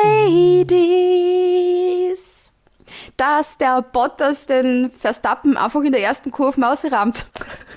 [3.18, 7.26] dass der Bottas den Verstappen einfach in der ersten Kurve ausrammt.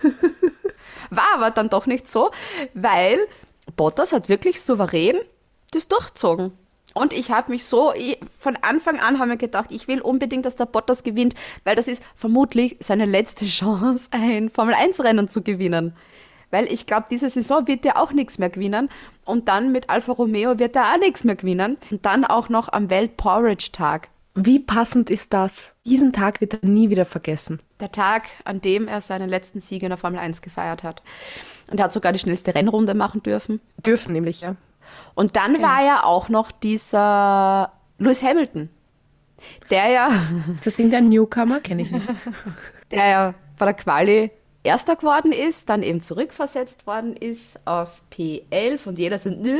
[1.10, 2.32] War aber dann doch nicht so,
[2.74, 3.20] weil
[3.76, 5.18] Bottas hat wirklich souverän
[5.72, 6.54] das durchzogen.
[6.94, 10.46] Und ich habe mich so, ich, von Anfang an haben wir gedacht, ich will unbedingt,
[10.46, 15.96] dass der Bottas gewinnt, weil das ist vermutlich seine letzte Chance, ein Formel-1-Rennen zu gewinnen.
[16.52, 18.90] Weil ich glaube, diese Saison wird er auch nichts mehr gewinnen.
[19.26, 21.78] Und dann mit Alfa Romeo wird er auch nichts mehr gewinnen.
[21.90, 24.10] Und dann auch noch am Welt-Porridge-Tag.
[24.36, 25.74] Wie passend ist das?
[25.86, 27.60] Diesen Tag wird er nie wieder vergessen.
[27.80, 31.02] Der Tag, an dem er seinen letzten Sieg in der Formel 1 gefeiert hat.
[31.72, 33.60] Und er hat sogar die schnellste Rennrunde machen dürfen.
[33.84, 34.56] Dürfen nämlich, ja.
[35.16, 38.70] Und dann war ja auch noch dieser Lewis Hamilton,
[39.70, 40.08] der ja,
[40.56, 41.60] Ist das irgendein Newcomer?
[41.60, 42.10] Kenne ich nicht.
[42.92, 44.32] der ja bei der Quali
[44.66, 49.60] Erster geworden ist, dann eben zurückversetzt worden ist auf P11 und jeder so, "Nö,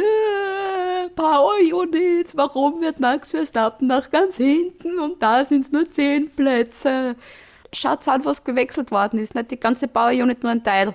[1.16, 6.32] Power Units, warum wird Max Verstappen nach ganz hinten und da sind es nur 10
[6.32, 7.16] Plätze.
[7.74, 10.94] Schaut an, was gewechselt worden ist, nicht die ganze Power Unit, nur ein Teil.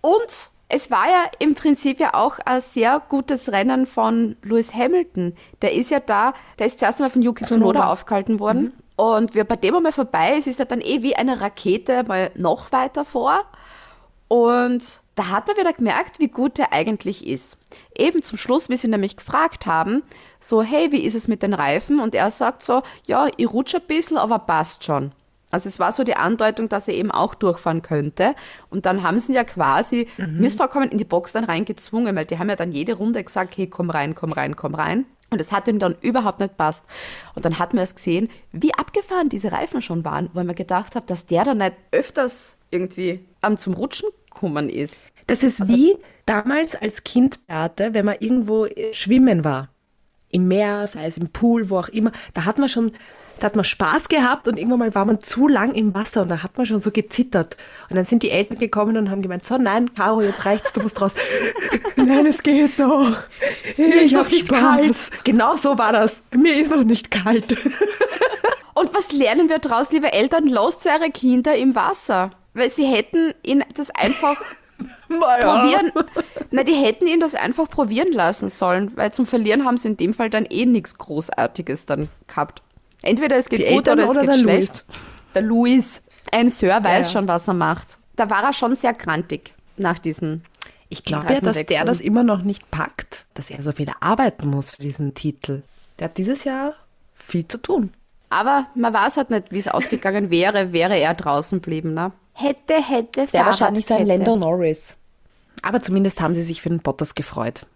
[0.00, 5.34] Und es war ja im Prinzip ja auch ein sehr gutes Rennen von Lewis Hamilton.
[5.62, 8.72] Der ist ja da, der ist zuerst einmal von Yuki Tsunoda aufgehalten worden.
[8.96, 12.30] Und wie bei dem einmal vorbei ist, ist er dann eh wie eine Rakete mal
[12.34, 13.44] noch weiter vor.
[14.28, 17.58] Und da hat man wieder gemerkt, wie gut er eigentlich ist.
[17.96, 20.02] Eben zum Schluss, wie sie nämlich gefragt haben,
[20.40, 22.00] so, hey, wie ist es mit den Reifen?
[22.00, 25.12] Und er sagt so, ja, ich rutsche ein bisschen, aber passt schon.
[25.54, 28.34] Also es war so die Andeutung, dass er eben auch durchfahren könnte.
[28.70, 32.40] Und dann haben sie ihn ja quasi missvollkommen in die Box dann reingezwungen, weil die
[32.40, 35.06] haben ja dann jede Runde gesagt, hey, komm rein, komm rein, komm rein.
[35.30, 36.86] Und es hat ihm dann überhaupt nicht passt.
[37.36, 40.96] Und dann hat man es gesehen, wie abgefahren diese Reifen schon waren, weil man gedacht
[40.96, 45.12] hat, dass der dann nicht öfters irgendwie am zum Rutschen gekommen ist.
[45.28, 45.96] Das ist wie
[46.26, 49.68] damals als Kind, Beate, wenn man irgendwo äh, schwimmen war.
[50.30, 52.10] Im Meer, sei es im Pool, wo auch immer.
[52.34, 52.90] Da hat man schon,
[53.40, 56.28] da hat man Spaß gehabt und irgendwann mal war man zu lang im Wasser und
[56.28, 57.56] da hat man schon so gezittert.
[57.90, 60.80] Und dann sind die Eltern gekommen und haben gemeint, so nein, Caro, jetzt reicht's, du
[60.80, 61.14] musst raus.
[61.96, 63.16] nein, es geht noch.
[63.76, 64.96] Mir ist noch nicht kalt.
[65.24, 66.22] Genau so war das.
[66.34, 67.56] Mir ist noch nicht kalt.
[68.74, 70.48] Und was lernen wir daraus, liebe Eltern?
[70.48, 72.30] Lasst eure Kinder im Wasser.
[72.54, 74.36] Weil sie hätten ihn das einfach
[75.08, 75.92] probieren.
[76.50, 79.96] Na, die hätten ihn das einfach probieren lassen sollen, weil zum Verlieren haben sie in
[79.96, 82.62] dem Fall dann eh nichts Großartiges dann gehabt.
[83.04, 84.84] Entweder es geht Die gut Eltern oder es oder geht der schlecht.
[84.86, 85.32] Louis?
[85.34, 86.02] Der Louis.
[86.32, 87.12] Ein Sir weiß ja.
[87.12, 87.98] schon, was er macht.
[88.16, 90.44] Da war er schon sehr grantig nach diesen.
[90.88, 94.48] Ich glaube ja, dass der das immer noch nicht packt, dass er so viel arbeiten
[94.48, 95.62] muss für diesen Titel.
[95.98, 96.74] Der hat dieses Jahr
[97.14, 97.92] viel zu tun.
[98.30, 101.94] Aber man weiß halt nicht, wie es ausgegangen wäre, wäre er draußen geblieben.
[101.94, 102.12] Ne?
[102.32, 104.06] Hätte, hätte, Das wäre wahrscheinlich sein.
[104.06, 104.96] Lando Norris.
[105.62, 107.66] Aber zumindest haben sie sich für den Bottas gefreut.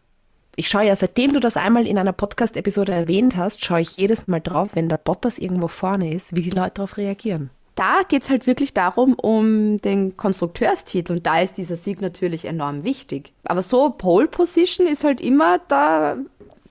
[0.59, 4.27] Ich schaue ja, seitdem du das einmal in einer Podcast-Episode erwähnt hast, schaue ich jedes
[4.27, 7.51] Mal drauf, wenn der Bottas irgendwo vorne ist, wie die Leute darauf reagieren.
[7.77, 11.13] da geht es halt wirklich darum, um den Konstrukteurstitel.
[11.13, 13.33] Und da ist dieser Sieg natürlich enorm wichtig.
[13.45, 16.17] Aber so Pole Position ist halt immer da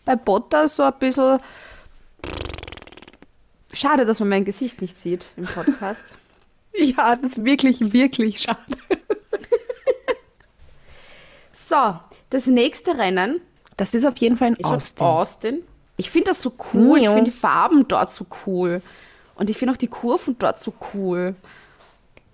[0.04, 1.40] bei Bottas so ein bisschen.
[3.72, 6.18] Schade, dass man mein Gesicht nicht sieht im Podcast.
[6.76, 8.60] Ja, das ist wirklich, wirklich schade.
[11.54, 11.96] so,
[12.30, 13.42] das nächste Rennen
[13.78, 15.06] Das ist auf jeden Fall schon Austin.
[15.06, 15.62] Austin.
[15.98, 16.98] Ich finde das so cool.
[16.98, 17.14] Ich Ja.
[17.14, 18.82] finde die Farben dort so cool.
[19.36, 21.36] Und ich finde auch die Kurven dort so cool.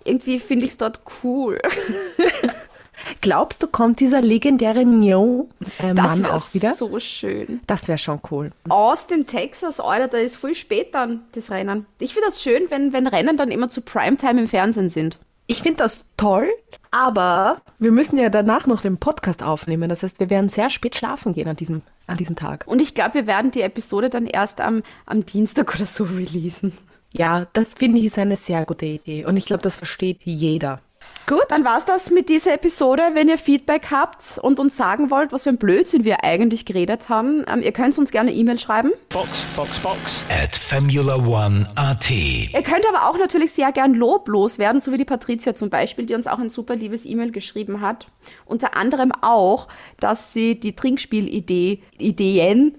[0.04, 1.60] Irgendwie finde ich es dort cool.
[3.20, 6.74] glaubst du, kommt dieser legendäre Neo äh, Das Mann wäre auch wieder?
[6.74, 7.60] so schön.
[7.66, 8.50] Das wäre schon cool.
[8.68, 11.86] Austin, Texas, Alter, da ist viel spät dann das Rennen.
[11.98, 15.18] Ich finde das schön, wenn, wenn Rennen dann immer zu Primetime im Fernsehen sind.
[15.46, 16.48] Ich finde das toll,
[16.94, 19.88] aber wir müssen ja danach noch den Podcast aufnehmen.
[19.88, 22.64] Das heißt, wir werden sehr spät schlafen gehen an diesem, an diesem Tag.
[22.68, 26.72] Und ich glaube, wir werden die Episode dann erst am, am Dienstag oder so releasen.
[27.12, 29.24] Ja, das finde ich ist eine sehr gute Idee.
[29.24, 30.80] Und ich glaube, das versteht jeder.
[31.26, 31.44] Gut.
[31.48, 33.02] Dann war's das mit dieser Episode.
[33.14, 37.08] Wenn ihr Feedback habt und uns sagen wollt, was für ein Blödsinn wir eigentlich geredet
[37.08, 38.92] haben, ähm, ihr könnt uns gerne E-Mail schreiben.
[39.08, 40.24] Box, Box, Box.
[40.28, 42.10] At Formula One AT.
[42.10, 46.04] Ihr könnt aber auch natürlich sehr gern loblos werden, so wie die Patricia zum Beispiel,
[46.04, 48.06] die uns auch ein super liebes E-Mail geschrieben hat.
[48.44, 49.68] Unter anderem auch,
[50.00, 52.76] dass sie die Trinkspielidee, Ideen,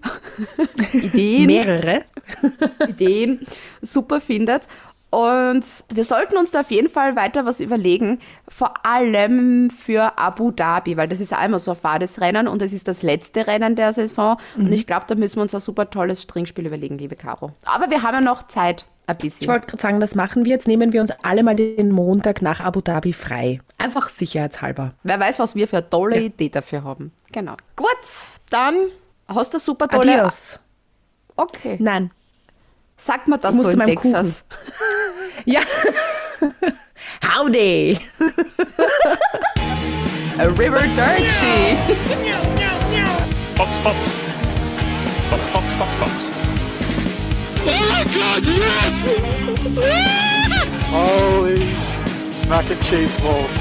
[0.94, 2.06] Ideen, Mehrere.
[2.88, 3.48] Ideen
[3.82, 4.68] super findet.
[5.12, 10.52] Und wir sollten uns da auf jeden Fall weiter was überlegen, vor allem für Abu
[10.52, 13.48] Dhabi, weil das ist ja einmal so ein fades Rennen und es ist das letzte
[13.48, 14.38] Rennen der Saison.
[14.58, 17.54] Und ich glaube, da müssen wir uns ein super tolles Trinkspiel überlegen, liebe Caro.
[17.64, 19.48] Aber wir haben ja noch Zeit, ein Ich bisschen.
[19.48, 20.68] wollte gerade sagen, das machen wir jetzt.
[20.68, 23.62] Nehmen wir uns alle mal den Montag nach Abu Dhabi frei.
[23.78, 24.94] Einfach sicherheitshalber.
[25.04, 27.12] Wer weiß, was wir für eine tolle Idee dafür haben.
[27.32, 27.54] Genau.
[27.76, 27.88] Gut,
[28.50, 28.76] dann
[29.28, 30.14] hast du super tolle.
[30.14, 30.60] Adios.
[31.38, 31.78] Okay.
[31.80, 32.12] Nein.
[32.98, 34.46] Sagt man das Ich so in Texas?
[35.46, 35.62] Ja.
[37.22, 38.00] Howdy.
[40.40, 41.78] A River Dirty.
[43.56, 43.98] Box, Box.
[45.30, 46.12] Box, Box, Box, Box.
[50.90, 51.60] Holy
[52.48, 53.52] mac and cheese balls.